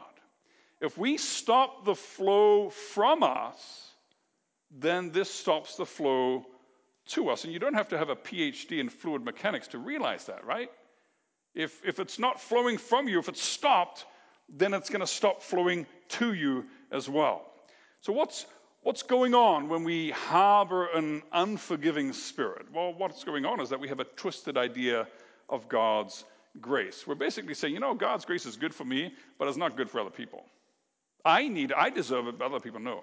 If 0.80 0.98
we 0.98 1.16
stop 1.16 1.84
the 1.84 1.94
flow 1.94 2.68
from 2.68 3.22
us, 3.22 3.90
then 4.70 5.12
this 5.12 5.30
stops 5.30 5.76
the 5.76 5.86
flow 5.86 6.44
to 7.06 7.30
us. 7.30 7.44
And 7.44 7.52
you 7.52 7.58
don't 7.58 7.74
have 7.74 7.88
to 7.88 7.98
have 7.98 8.10
a 8.10 8.16
PhD 8.16 8.80
in 8.80 8.88
fluid 8.88 9.24
mechanics 9.24 9.68
to 9.68 9.78
realize 9.78 10.26
that, 10.26 10.44
right? 10.44 10.70
If, 11.54 11.80
if 11.86 12.00
it's 12.00 12.18
not 12.18 12.40
flowing 12.40 12.76
from 12.76 13.08
you, 13.08 13.18
if 13.18 13.28
it's 13.28 13.42
stopped, 13.42 14.04
then 14.48 14.74
it's 14.74 14.90
going 14.90 15.00
to 15.00 15.06
stop 15.06 15.42
flowing 15.42 15.86
to 16.08 16.32
you 16.32 16.64
as 16.90 17.08
well. 17.08 17.42
So, 18.00 18.12
what's, 18.12 18.46
what's 18.82 19.02
going 19.02 19.34
on 19.34 19.68
when 19.68 19.84
we 19.84 20.10
harbor 20.10 20.86
an 20.94 21.22
unforgiving 21.32 22.12
spirit? 22.12 22.66
Well, 22.72 22.94
what's 22.94 23.24
going 23.24 23.44
on 23.46 23.60
is 23.60 23.70
that 23.70 23.80
we 23.80 23.88
have 23.88 24.00
a 24.00 24.04
twisted 24.04 24.56
idea 24.56 25.08
of 25.48 25.68
God's 25.68 26.24
grace. 26.60 27.06
We're 27.06 27.14
basically 27.14 27.54
saying, 27.54 27.74
you 27.74 27.80
no, 27.80 27.94
God's 27.94 28.24
grace 28.24 28.46
is 28.46 28.56
good 28.56 28.74
for 28.74 28.84
me, 28.84 29.12
but 29.38 29.48
it's 29.48 29.56
not 29.56 29.76
good 29.76 29.90
for 29.90 30.00
other 30.00 30.10
people. 30.10 30.44
I 31.24 31.48
need, 31.48 31.72
I 31.72 31.90
deserve 31.90 32.28
it, 32.28 32.38
but 32.38 32.46
other 32.46 32.60
people 32.60 32.80
know. 32.80 33.02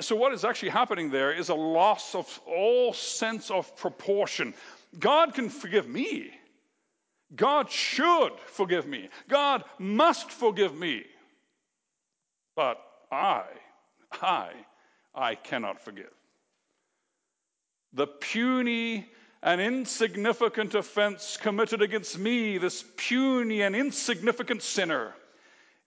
So, 0.00 0.16
what 0.16 0.32
is 0.32 0.44
actually 0.44 0.70
happening 0.70 1.10
there 1.10 1.32
is 1.32 1.50
a 1.50 1.54
loss 1.54 2.14
of 2.14 2.40
all 2.46 2.92
sense 2.92 3.50
of 3.50 3.76
proportion. 3.76 4.54
God 4.98 5.34
can 5.34 5.50
forgive 5.50 5.86
me, 5.86 6.30
God 7.36 7.70
should 7.70 8.32
forgive 8.46 8.86
me. 8.86 9.08
God 9.28 9.64
must 9.78 10.30
forgive 10.30 10.76
me. 10.76 11.04
But 12.56 12.78
I, 13.10 13.44
I, 14.12 14.50
I 15.14 15.34
cannot 15.34 15.80
forgive. 15.80 16.12
The 17.92 18.06
puny 18.06 19.08
and 19.42 19.60
insignificant 19.60 20.74
offense 20.74 21.36
committed 21.36 21.82
against 21.82 22.18
me, 22.18 22.58
this 22.58 22.84
puny 22.96 23.62
and 23.62 23.76
insignificant 23.76 24.62
sinner, 24.62 25.14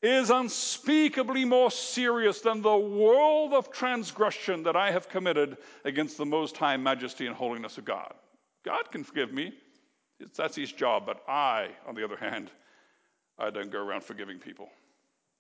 is 0.02 0.30
unspeakably 0.30 1.44
more 1.44 1.72
serious 1.72 2.42
than 2.42 2.62
the 2.62 2.78
world 2.78 3.54
of 3.54 3.72
transgression 3.72 4.64
that 4.64 4.76
I 4.76 4.92
have 4.92 5.10
committed 5.10 5.58
against 5.86 6.18
the 6.18 6.26
most 6.26 6.56
high 6.56 6.78
majesty 6.78 7.26
and 7.26 7.36
holiness 7.36 7.78
of 7.78 7.86
God. 7.86 8.14
God 8.64 8.92
can 8.92 9.04
forgive 9.04 9.34
me. 9.34 9.54
That's 10.36 10.56
his 10.56 10.72
job. 10.72 11.06
But 11.06 11.24
I, 11.28 11.70
on 11.88 11.96
the 11.96 12.04
other 12.04 12.18
hand, 12.18 12.52
I 13.38 13.50
don't 13.50 13.72
go 13.72 13.80
around 13.80 14.04
forgiving 14.04 14.40
people. 14.40 14.70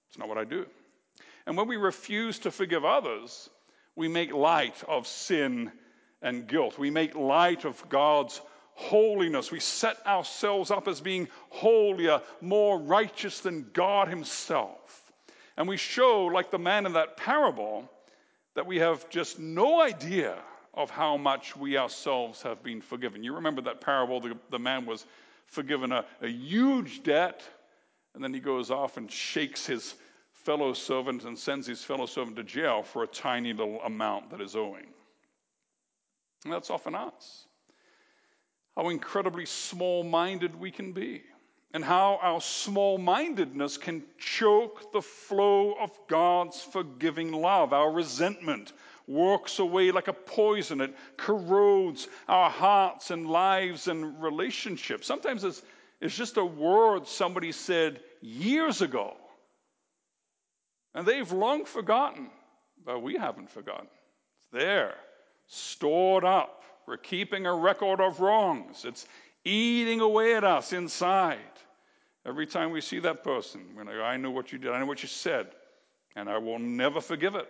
It's 0.09 0.17
not 0.17 0.29
what 0.29 0.37
I 0.37 0.43
do. 0.43 0.65
And 1.45 1.57
when 1.57 1.67
we 1.67 1.77
refuse 1.77 2.39
to 2.39 2.51
forgive 2.51 2.85
others, 2.85 3.49
we 3.95 4.07
make 4.07 4.31
light 4.33 4.83
of 4.87 5.07
sin 5.07 5.71
and 6.21 6.47
guilt. 6.47 6.77
We 6.77 6.91
make 6.91 7.15
light 7.15 7.65
of 7.65 7.87
God's 7.89 8.39
holiness. 8.73 9.51
We 9.51 9.59
set 9.59 10.05
ourselves 10.05 10.69
up 10.69 10.87
as 10.87 11.01
being 11.01 11.27
holier, 11.49 12.21
more 12.41 12.77
righteous 12.79 13.39
than 13.39 13.69
God 13.73 14.07
Himself. 14.07 15.11
And 15.57 15.67
we 15.67 15.77
show, 15.77 16.25
like 16.25 16.51
the 16.51 16.59
man 16.59 16.85
in 16.85 16.93
that 16.93 17.17
parable, 17.17 17.89
that 18.53 18.67
we 18.67 18.77
have 18.77 19.09
just 19.09 19.39
no 19.39 19.81
idea 19.81 20.37
of 20.77 20.91
how 20.91 21.17
much 21.17 21.57
we 21.57 21.75
ourselves 21.75 22.43
have 22.43 22.63
been 22.63 22.79
forgiven. 22.81 23.23
You 23.23 23.33
remember 23.35 23.63
that 23.63 23.81
parable? 23.81 24.21
The, 24.21 24.37
the 24.51 24.59
man 24.59 24.85
was 24.85 25.05
forgiven 25.47 25.91
a, 25.91 26.05
a 26.21 26.27
huge 26.27 27.03
debt, 27.03 27.41
and 28.13 28.23
then 28.23 28.33
he 28.33 28.39
goes 28.39 28.69
off 28.69 28.95
and 28.95 29.11
shakes 29.11 29.65
his 29.65 29.95
fellow 30.31 30.73
servant 30.73 31.25
and 31.25 31.37
sends 31.37 31.65
his 31.65 31.83
fellow 31.83 32.05
servant 32.05 32.37
to 32.37 32.43
jail 32.43 32.83
for 32.83 33.03
a 33.03 33.07
tiny 33.07 33.53
little 33.53 33.81
amount 33.81 34.29
that 34.29 34.39
is 34.39 34.55
owing. 34.55 34.85
And 36.45 36.53
that's 36.53 36.69
often 36.69 36.95
us 36.95 37.47
how 38.77 38.89
incredibly 38.89 39.47
small 39.47 40.03
minded 40.03 40.55
we 40.55 40.69
can 40.69 40.91
be, 40.91 41.23
and 41.73 41.83
how 41.83 42.19
our 42.21 42.39
small 42.39 42.99
mindedness 42.99 43.75
can 43.75 44.03
choke 44.19 44.91
the 44.93 45.01
flow 45.01 45.73
of 45.81 45.89
God's 46.07 46.61
forgiving 46.61 47.31
love. 47.31 47.73
Our 47.73 47.91
resentment 47.91 48.71
works 49.07 49.59
away 49.59 49.91
like 49.91 50.07
a 50.07 50.13
poison, 50.13 50.81
it 50.81 50.95
corrodes 51.15 52.07
our 52.27 52.49
hearts 52.49 53.09
and 53.11 53.27
lives 53.27 53.87
and 53.87 54.21
relationships. 54.21 55.07
Sometimes 55.07 55.43
it's, 55.43 55.61
it's 56.01 56.15
just 56.15 56.37
a 56.37 56.45
word 56.45 57.07
somebody 57.07 57.51
said 57.51 58.01
years 58.21 58.81
ago, 58.81 59.15
and 60.93 61.05
they've 61.07 61.31
long 61.31 61.65
forgotten, 61.65 62.29
but 62.85 63.01
we 63.01 63.15
haven't 63.15 63.49
forgotten. 63.49 63.87
It's 64.39 64.49
there, 64.51 64.95
stored 65.47 66.25
up 66.25 66.57
we're 66.87 66.97
keeping 66.97 67.45
a 67.45 67.53
record 67.53 67.99
of 67.99 68.21
wrongs. 68.21 68.85
It's 68.85 69.05
eating 69.43 69.99
away 69.99 70.35
at 70.35 70.43
us 70.45 70.71
inside. 70.71 71.37
Every 72.25 72.47
time 72.47 72.71
we 72.71 72.81
see 72.81 72.99
that 72.99 73.23
person, 73.23 73.61
we 73.77 73.83
know, 73.83 74.01
I 74.01 74.17
know 74.17 74.31
what 74.31 74.51
you 74.51 74.57
did, 74.57 74.71
I 74.71 74.79
know 74.79 74.85
what 74.85 75.03
you 75.03 75.09
said, 75.09 75.47
and 76.15 76.29
I 76.29 76.37
will 76.37 76.59
never 76.59 77.01
forgive 77.01 77.35
it. 77.35 77.47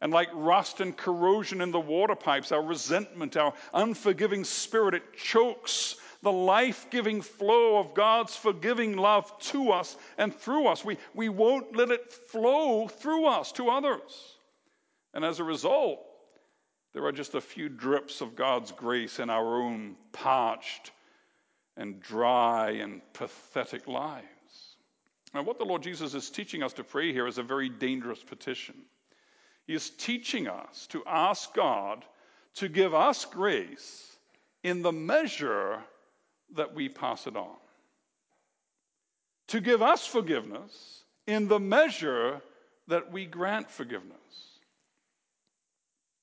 And 0.00 0.12
like 0.12 0.28
rust 0.34 0.80
and 0.80 0.96
corrosion 0.96 1.60
in 1.60 1.70
the 1.70 1.80
water 1.80 2.14
pipes, 2.14 2.52
our 2.52 2.62
resentment, 2.62 3.36
our 3.36 3.54
unforgiving 3.72 4.44
spirit, 4.44 4.94
it 4.94 5.16
chokes 5.16 5.96
the 6.22 6.32
life 6.32 6.86
giving 6.90 7.22
flow 7.22 7.78
of 7.78 7.94
God's 7.94 8.34
forgiving 8.36 8.96
love 8.96 9.38
to 9.40 9.70
us 9.70 9.96
and 10.18 10.34
through 10.34 10.66
us. 10.66 10.84
We, 10.84 10.98
we 11.14 11.28
won't 11.28 11.76
let 11.76 11.90
it 11.90 12.12
flow 12.12 12.88
through 12.88 13.26
us 13.26 13.52
to 13.52 13.68
others. 13.68 14.36
And 15.14 15.24
as 15.24 15.40
a 15.40 15.44
result, 15.44 16.00
there 16.92 17.04
are 17.04 17.12
just 17.12 17.34
a 17.34 17.40
few 17.40 17.68
drips 17.68 18.20
of 18.20 18.36
God's 18.36 18.72
grace 18.72 19.18
in 19.18 19.30
our 19.30 19.62
own 19.62 19.96
parched 20.12 20.92
and 21.76 22.00
dry 22.00 22.70
and 22.70 23.02
pathetic 23.12 23.86
lives. 23.86 24.26
Now, 25.34 25.42
what 25.42 25.58
the 25.58 25.64
Lord 25.64 25.82
Jesus 25.82 26.14
is 26.14 26.30
teaching 26.30 26.62
us 26.62 26.72
to 26.74 26.84
pray 26.84 27.12
here 27.12 27.26
is 27.26 27.38
a 27.38 27.42
very 27.42 27.68
dangerous 27.68 28.22
petition. 28.22 28.74
He 29.66 29.74
is 29.74 29.90
teaching 29.90 30.48
us 30.48 30.86
to 30.88 31.02
ask 31.06 31.52
God 31.54 32.04
to 32.56 32.68
give 32.68 32.94
us 32.94 33.24
grace 33.24 34.16
in 34.62 34.82
the 34.82 34.92
measure 34.92 35.80
that 36.54 36.74
we 36.74 36.88
pass 36.88 37.26
it 37.26 37.36
on, 37.36 37.56
to 39.48 39.60
give 39.60 39.82
us 39.82 40.06
forgiveness 40.06 41.02
in 41.26 41.48
the 41.48 41.58
measure 41.58 42.40
that 42.88 43.10
we 43.12 43.26
grant 43.26 43.70
forgiveness. 43.70 44.16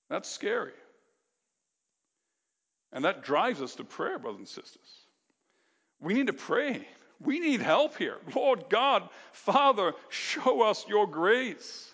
That's 0.09 0.29
scary. 0.29 0.71
And 2.93 3.03
that 3.05 3.23
drives 3.23 3.61
us 3.61 3.75
to 3.75 3.83
prayer, 3.83 4.19
brothers 4.19 4.39
and 4.39 4.47
sisters. 4.47 5.01
We 5.99 6.13
need 6.13 6.27
to 6.27 6.33
pray. 6.33 6.87
We 7.19 7.39
need 7.39 7.61
help 7.61 7.97
here. 7.97 8.17
Lord 8.35 8.65
God, 8.69 9.09
Father, 9.31 9.93
show 10.09 10.61
us 10.61 10.85
your 10.87 11.07
grace. 11.07 11.93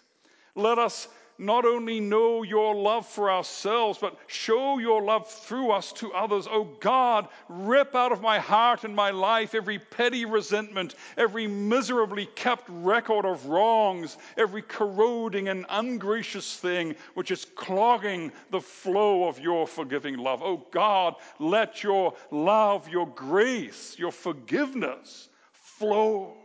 Let 0.56 0.78
us 0.78 1.08
not 1.40 1.66
only 1.66 2.02
know 2.02 2.44
your 2.44 2.76
love 2.76 3.08
for 3.08 3.32
ourselves, 3.32 3.98
but 3.98 4.18
show 4.28 4.78
your 4.78 5.02
love 5.02 5.28
through 5.30 5.72
us 5.72 5.94
to 5.94 6.12
others. 6.14 6.48
Oh 6.52 6.66
God, 6.82 7.30
rip 7.48 7.96
out 7.96 8.12
of 8.12 8.22
my 8.22 8.40
heart 8.40 8.84
and 8.84 8.94
my 8.94 9.10
life 9.12 9.56
every 9.56 9.80
petty 9.80 10.26
resentment, 10.26 10.96
every 11.18 11.48
miserably 11.48 12.26
kept 12.36 12.66
record 12.70 13.26
of 13.26 13.46
wrongs, 13.46 14.18
every 14.38 14.62
corroding 14.62 15.48
and 15.48 15.66
ungracious 15.70 16.58
thing 16.58 16.94
which 17.14 17.32
is 17.32 17.46
clogging 17.56 18.34
the 18.52 18.62
flow 18.62 19.28
of 19.28 19.40
your 19.40 19.66
forgiving 19.66 20.18
love. 20.18 20.44
Oh 20.44 20.66
God, 20.72 21.16
let 21.40 21.84
your 21.84 22.14
love, 22.32 22.90
your 22.90 23.08
grace, 23.08 23.96
your 23.98 24.12
forgiveness 24.12 25.30
flow. 25.54 26.36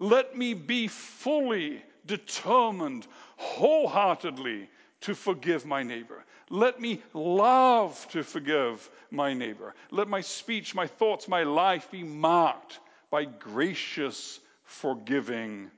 Let 0.00 0.36
me 0.36 0.54
be 0.54 0.88
fully 0.88 1.80
determined 2.06 3.06
wholeheartedly 3.42 4.68
to 5.02 5.14
forgive 5.14 5.66
my 5.66 5.82
neighbor. 5.82 6.24
Let 6.48 6.80
me 6.80 7.02
love 7.12 8.06
to 8.10 8.22
forgive 8.22 8.88
my 9.10 9.34
neighbor. 9.34 9.74
Let 9.90 10.08
my 10.08 10.20
speech, 10.20 10.74
my 10.74 10.86
thoughts, 10.86 11.28
my 11.28 11.42
life 11.42 11.90
be 11.90 12.02
marked 12.02 12.78
by 13.10 13.24
gracious, 13.24 14.38
forgiving 14.64 15.70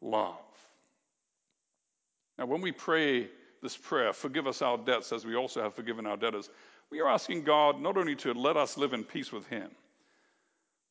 love. 0.00 0.36
Now, 2.38 2.46
when 2.46 2.60
we 2.60 2.72
pray 2.72 3.28
this 3.62 3.76
prayer, 3.76 4.12
forgive 4.12 4.46
us 4.46 4.62
our 4.62 4.78
debts 4.78 5.12
as 5.12 5.24
we 5.24 5.36
also 5.36 5.62
have 5.62 5.74
forgiven 5.74 6.06
our 6.06 6.16
debtors, 6.16 6.50
we 6.90 7.00
are 7.00 7.08
asking 7.08 7.44
God 7.44 7.80
not 7.80 7.96
only 7.96 8.16
to 8.16 8.34
let 8.34 8.56
us 8.56 8.76
live 8.76 8.92
in 8.92 9.04
peace 9.04 9.32
with 9.32 9.46
Him, 9.46 9.70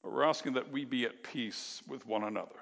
but 0.04 0.12
we're 0.12 0.24
asking 0.24 0.54
that 0.54 0.72
we 0.72 0.86
be 0.86 1.06
at 1.06 1.24
peace 1.24 1.82
with 1.88 2.06
one 2.06 2.24
another. 2.24 2.60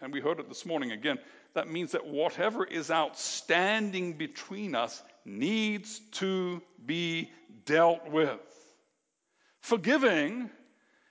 And 0.00 0.12
we 0.12 0.20
heard 0.20 0.40
it 0.40 0.48
this 0.48 0.66
morning 0.66 0.92
again. 0.92 1.18
That 1.54 1.68
means 1.68 1.92
that 1.92 2.06
whatever 2.06 2.64
is 2.64 2.90
outstanding 2.90 4.14
between 4.14 4.74
us 4.74 5.02
needs 5.24 6.00
to 6.12 6.60
be 6.84 7.30
dealt 7.64 8.10
with. 8.10 8.40
Forgiving 9.60 10.50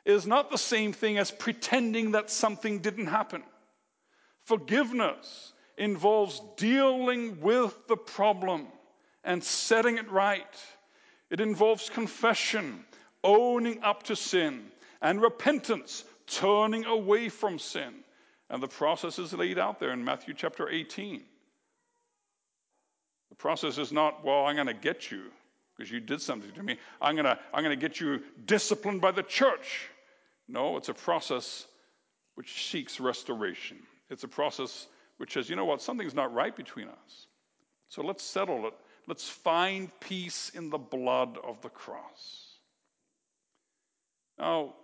is 0.05 0.27
not 0.27 0.51
the 0.51 0.57
same 0.57 0.93
thing 0.93 1.17
as 1.17 1.31
pretending 1.31 2.11
that 2.11 2.29
something 2.29 2.79
didn't 2.79 3.07
happen. 3.07 3.43
Forgiveness 4.43 5.53
involves 5.77 6.39
dealing 6.55 7.41
with 7.41 7.75
the 7.87 7.97
problem 7.97 8.67
and 9.23 9.43
setting 9.43 9.97
it 9.97 10.09
right. 10.11 10.63
It 11.31 11.41
involves 11.41 11.89
confession, 11.89 12.85
owning 13.23 13.81
up 13.81 14.03
to 14.03 14.15
sin, 14.15 14.67
and 15.01 15.19
repentance, 15.19 16.05
turning 16.27 16.85
away 16.85 17.29
from 17.29 17.57
sin. 17.57 18.04
And 18.55 18.63
the 18.63 18.69
process 18.69 19.19
is 19.19 19.33
laid 19.33 19.59
out 19.59 19.81
there 19.81 19.91
in 19.91 20.01
Matthew 20.01 20.33
chapter 20.33 20.69
18. 20.69 21.21
The 23.27 23.35
process 23.35 23.77
is 23.77 23.91
not, 23.91 24.23
well, 24.23 24.45
I'm 24.45 24.55
going 24.55 24.67
to 24.67 24.73
get 24.73 25.11
you 25.11 25.23
because 25.75 25.91
you 25.91 25.99
did 25.99 26.21
something 26.21 26.53
to 26.53 26.63
me. 26.63 26.77
I'm 27.01 27.15
going 27.15 27.25
to, 27.25 27.37
I'm 27.53 27.65
going 27.65 27.77
to 27.77 27.87
get 27.87 27.99
you 27.99 28.21
disciplined 28.45 29.01
by 29.01 29.11
the 29.11 29.23
church. 29.23 29.89
No, 30.47 30.77
it's 30.77 30.87
a 30.87 30.93
process 30.93 31.67
which 32.35 32.69
seeks 32.69 33.01
restoration. 33.01 33.75
It's 34.09 34.23
a 34.23 34.29
process 34.29 34.87
which 35.17 35.33
says, 35.33 35.49
you 35.49 35.57
know 35.57 35.65
what, 35.65 35.81
something's 35.81 36.15
not 36.15 36.33
right 36.33 36.55
between 36.55 36.87
us. 36.87 37.27
So 37.89 38.03
let's 38.03 38.23
settle 38.23 38.67
it. 38.67 38.73
Let's 39.05 39.27
find 39.27 39.91
peace 39.99 40.53
in 40.55 40.69
the 40.69 40.77
blood 40.77 41.37
of 41.43 41.61
the 41.61 41.67
cross. 41.67 42.53
Now, 44.39 44.75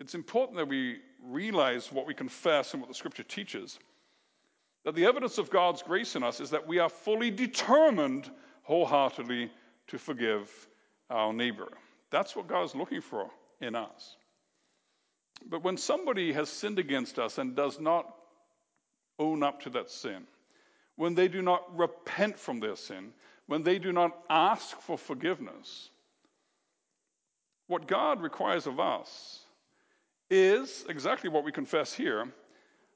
it's 0.00 0.14
important 0.14 0.58
that 0.58 0.68
we 0.68 0.98
realize 1.22 1.90
what 1.90 2.06
we 2.06 2.14
confess 2.14 2.72
and 2.72 2.82
what 2.82 2.88
the 2.88 2.94
scripture 2.94 3.22
teaches. 3.22 3.78
That 4.84 4.94
the 4.94 5.06
evidence 5.06 5.38
of 5.38 5.50
God's 5.50 5.82
grace 5.82 6.16
in 6.16 6.22
us 6.22 6.40
is 6.40 6.50
that 6.50 6.68
we 6.68 6.78
are 6.78 6.88
fully 6.88 7.30
determined 7.30 8.30
wholeheartedly 8.62 9.50
to 9.88 9.98
forgive 9.98 10.50
our 11.10 11.32
neighbor. 11.32 11.68
That's 12.10 12.36
what 12.36 12.46
God 12.46 12.64
is 12.64 12.74
looking 12.74 13.00
for 13.00 13.30
in 13.60 13.74
us. 13.74 14.16
But 15.48 15.64
when 15.64 15.76
somebody 15.76 16.32
has 16.32 16.48
sinned 16.48 16.78
against 16.78 17.18
us 17.18 17.38
and 17.38 17.56
does 17.56 17.80
not 17.80 18.06
own 19.18 19.42
up 19.42 19.62
to 19.62 19.70
that 19.70 19.90
sin, 19.90 20.26
when 20.96 21.14
they 21.14 21.28
do 21.28 21.42
not 21.42 21.76
repent 21.76 22.38
from 22.38 22.60
their 22.60 22.76
sin, 22.76 23.12
when 23.46 23.62
they 23.62 23.78
do 23.78 23.92
not 23.92 24.16
ask 24.28 24.80
for 24.80 24.96
forgiveness, 24.96 25.90
what 27.66 27.86
God 27.86 28.22
requires 28.22 28.66
of 28.66 28.80
us 28.80 29.45
is 30.30 30.84
exactly 30.88 31.30
what 31.30 31.44
we 31.44 31.52
confess 31.52 31.92
here 31.92 32.28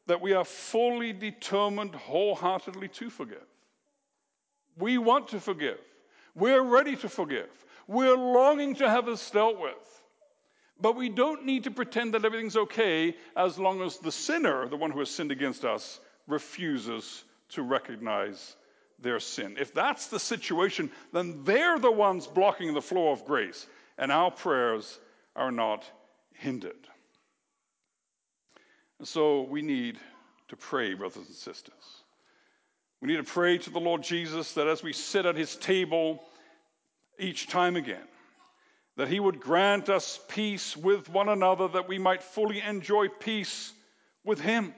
that 0.07 0.21
we 0.21 0.33
are 0.33 0.45
fully 0.45 1.13
determined 1.13 1.95
wholeheartedly 1.95 2.89
to 2.89 3.11
forgive. 3.11 3.47
We 4.77 4.99
want 4.99 5.29
to 5.29 5.41
forgive. 5.41 5.79
We're 6.35 6.63
ready 6.63 6.97
to 6.97 7.09
forgive. 7.09 7.51
We're 7.87 8.17
longing 8.17 8.75
to 8.77 8.91
have 8.91 9.07
this 9.07 9.31
dealt 9.31 9.61
with. 9.61 10.03
But 10.81 10.97
we 10.97 11.11
don't 11.11 11.45
need 11.45 11.65
to 11.65 11.71
pretend 11.71 12.15
that 12.15 12.25
everything's 12.25 12.57
okay 12.57 13.15
as 13.37 13.59
long 13.59 13.83
as 13.83 13.99
the 13.99 14.11
sinner, 14.11 14.67
the 14.67 14.77
one 14.77 14.91
who 14.91 15.01
has 15.01 15.11
sinned 15.11 15.31
against 15.31 15.65
us, 15.65 16.01
refuses 16.27 17.25
to 17.51 17.63
recognize 17.63 18.57
their 18.99 19.21
sin. 19.21 19.57
If 19.61 19.75
that's 19.75 20.07
the 20.07 20.19
situation, 20.19 20.91
then 21.13 21.45
they're 21.45 21.79
the 21.79 21.93
ones 21.93 22.27
blocking 22.27 22.75
the 22.75 22.83
flow 22.83 23.11
of 23.11 23.25
grace, 23.25 23.67
and 23.99 24.11
our 24.11 24.31
prayers 24.31 24.99
are 25.37 25.53
not 25.53 25.85
hindered. 26.33 26.89
And 29.01 29.09
so 29.09 29.45
we 29.45 29.63
need 29.63 29.99
to 30.49 30.57
pray, 30.57 30.93
brothers 30.93 31.27
and 31.27 31.35
sisters. 31.35 32.03
We 33.01 33.09
need 33.09 33.17
to 33.17 33.23
pray 33.23 33.57
to 33.57 33.71
the 33.71 33.81
Lord 33.81 34.03
Jesus 34.03 34.53
that 34.53 34.67
as 34.67 34.83
we 34.83 34.93
sit 34.93 35.25
at 35.25 35.37
his 35.37 35.57
table 35.57 36.23
each 37.19 37.49
time 37.49 37.77
again, 37.77 38.07
that 38.99 39.09
he 39.09 39.19
would 39.19 39.41
grant 39.41 39.89
us 39.89 40.21
peace 40.29 40.77
with 40.77 41.09
one 41.09 41.31
another, 41.31 41.67
that 41.69 41.89
we 41.89 41.99
might 41.99 42.23
fully 42.23 42.61
enjoy 42.61 43.09
peace 43.09 43.73
with 44.23 44.39
him. 44.39 44.75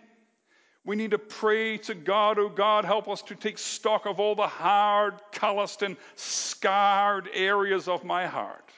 We 0.84 0.94
need 0.94 1.10
to 1.10 1.18
pray 1.18 1.78
to 1.78 1.94
God, 1.96 2.38
oh 2.38 2.48
God, 2.48 2.84
help 2.84 3.08
us 3.08 3.22
to 3.22 3.34
take 3.34 3.58
stock 3.58 4.06
of 4.06 4.20
all 4.20 4.36
the 4.36 4.46
hard, 4.46 5.14
calloused, 5.32 5.82
and 5.82 5.96
scarred 6.14 7.28
areas 7.34 7.88
of 7.88 8.04
my 8.04 8.28
heart. 8.28 8.70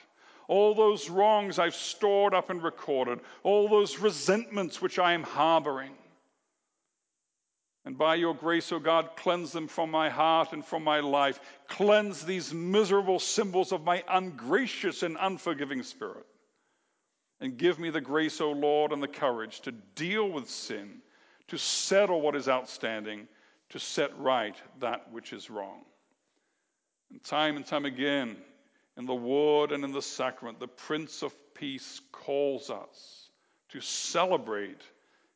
All 0.47 0.75
those 0.75 1.09
wrongs 1.09 1.57
I've 1.59 1.75
stored 1.75 2.33
up 2.33 2.49
and 2.49 2.61
recorded, 2.61 3.19
all 3.43 3.67
those 3.67 3.99
resentments 3.99 4.81
which 4.81 4.99
I 4.99 5.13
am 5.13 5.23
harboring. 5.23 5.95
And 7.85 7.97
by 7.97 8.15
your 8.15 8.33
grace, 8.33 8.71
O 8.71 8.77
oh 8.77 8.79
God, 8.79 9.11
cleanse 9.15 9.51
them 9.51 9.67
from 9.67 9.91
my 9.91 10.09
heart 10.09 10.53
and 10.53 10.65
from 10.65 10.83
my 10.83 10.99
life. 10.99 11.39
Cleanse 11.67 12.23
these 12.23 12.51
miserable 12.51 13.19
symbols 13.19 13.71
of 13.71 13.83
my 13.83 14.03
ungracious 14.09 15.03
and 15.03 15.17
unforgiving 15.19 15.83
spirit. 15.83 16.25
And 17.41 17.57
give 17.57 17.77
me 17.77 17.91
the 17.91 18.01
grace, 18.01 18.41
O 18.41 18.47
oh 18.47 18.51
Lord, 18.53 18.91
and 18.91 19.03
the 19.03 19.07
courage 19.07 19.61
to 19.61 19.71
deal 19.71 20.27
with 20.27 20.49
sin, 20.49 21.01
to 21.47 21.57
settle 21.59 22.21
what 22.21 22.35
is 22.35 22.49
outstanding, 22.49 23.27
to 23.69 23.79
set 23.79 24.17
right 24.17 24.55
that 24.79 25.11
which 25.11 25.31
is 25.31 25.51
wrong. 25.51 25.81
And 27.11 27.23
time 27.23 27.55
and 27.55 27.65
time 27.65 27.85
again, 27.85 28.37
in 28.97 29.05
the 29.05 29.15
Word 29.15 29.71
and 29.71 29.83
in 29.83 29.91
the 29.91 30.01
sacrament, 30.01 30.59
the 30.59 30.67
Prince 30.67 31.21
of 31.21 31.33
Peace 31.53 32.01
calls 32.11 32.69
us 32.69 33.29
to 33.69 33.81
celebrate 33.81 34.81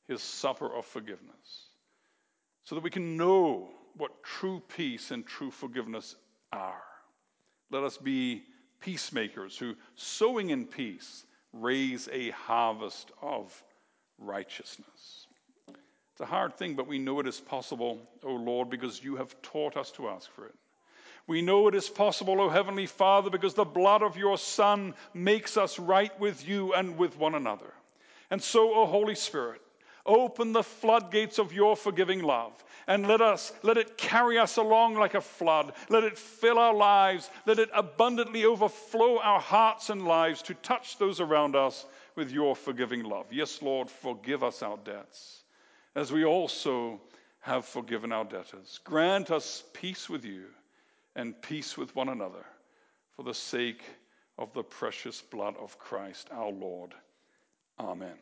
his 0.07 0.21
supper 0.21 0.73
of 0.73 0.85
forgiveness 0.85 1.69
so 2.63 2.75
that 2.75 2.83
we 2.83 2.89
can 2.89 3.17
know 3.17 3.69
what 3.97 4.23
true 4.23 4.61
peace 4.75 5.11
and 5.11 5.25
true 5.25 5.51
forgiveness 5.51 6.15
are. 6.51 6.81
Let 7.71 7.83
us 7.83 7.97
be 7.97 8.43
peacemakers 8.79 9.57
who, 9.57 9.75
sowing 9.95 10.49
in 10.51 10.65
peace, 10.65 11.25
raise 11.53 12.07
a 12.11 12.29
harvest 12.31 13.11
of 13.21 13.63
righteousness. 14.17 15.27
It's 15.67 16.21
a 16.21 16.25
hard 16.25 16.55
thing, 16.55 16.75
but 16.75 16.87
we 16.87 16.99
know 16.99 17.19
it 17.19 17.27
is 17.27 17.39
possible, 17.39 17.99
O 18.23 18.33
Lord, 18.33 18.69
because 18.69 19.03
you 19.03 19.15
have 19.15 19.41
taught 19.41 19.77
us 19.77 19.91
to 19.91 20.09
ask 20.09 20.29
for 20.31 20.45
it. 20.45 20.55
We 21.29 21.43
know 21.43 21.67
it 21.67 21.75
is 21.75 21.87
possible, 21.87 22.41
O 22.41 22.49
Heavenly 22.49 22.87
Father, 22.87 23.29
because 23.29 23.53
the 23.53 23.63
blood 23.63 24.01
of 24.01 24.17
your 24.17 24.35
Son 24.35 24.95
makes 25.13 25.57
us 25.57 25.77
right 25.77 26.19
with 26.19 26.47
you 26.47 26.73
and 26.73 26.97
with 26.97 27.17
one 27.19 27.35
another. 27.35 27.71
And 28.31 28.41
so, 28.41 28.73
O 28.73 28.87
Holy 28.87 29.13
Spirit, 29.13 29.61
Open 30.09 30.53
the 30.53 30.63
floodgates 30.63 31.37
of 31.37 31.53
your 31.53 31.75
forgiving 31.75 32.23
love 32.23 32.51
and 32.87 33.07
let 33.07 33.21
us 33.21 33.53
let 33.61 33.77
it 33.77 33.95
carry 33.95 34.39
us 34.39 34.57
along 34.57 34.95
like 34.95 35.13
a 35.13 35.21
flood. 35.21 35.73
Let 35.87 36.03
it 36.03 36.17
fill 36.17 36.57
our 36.57 36.73
lives. 36.73 37.29
Let 37.45 37.59
it 37.59 37.69
abundantly 37.75 38.43
overflow 38.43 39.19
our 39.19 39.39
hearts 39.39 39.91
and 39.91 40.07
lives 40.07 40.41
to 40.43 40.55
touch 40.55 40.97
those 40.97 41.19
around 41.19 41.55
us 41.55 41.85
with 42.15 42.31
your 42.31 42.55
forgiving 42.55 43.03
love. 43.03 43.27
Yes, 43.31 43.61
Lord, 43.61 43.87
forgive 43.87 44.43
us 44.43 44.63
our 44.63 44.77
debts 44.77 45.43
as 45.95 46.11
we 46.11 46.25
also 46.25 46.99
have 47.41 47.65
forgiven 47.65 48.11
our 48.11 48.25
debtors. 48.25 48.79
Grant 48.83 49.29
us 49.29 49.63
peace 49.73 50.09
with 50.09 50.25
you 50.25 50.45
and 51.19 51.39
peace 51.41 51.77
with 51.77 51.93
one 51.95 52.07
another 52.07 52.45
for 53.15 53.23
the 53.23 53.33
sake 53.33 53.83
of 54.37 54.53
the 54.53 54.63
precious 54.63 55.21
blood 55.21 55.55
of 55.59 55.77
Christ 55.77 56.29
our 56.31 56.49
Lord. 56.49 56.93
Amen. 57.77 58.15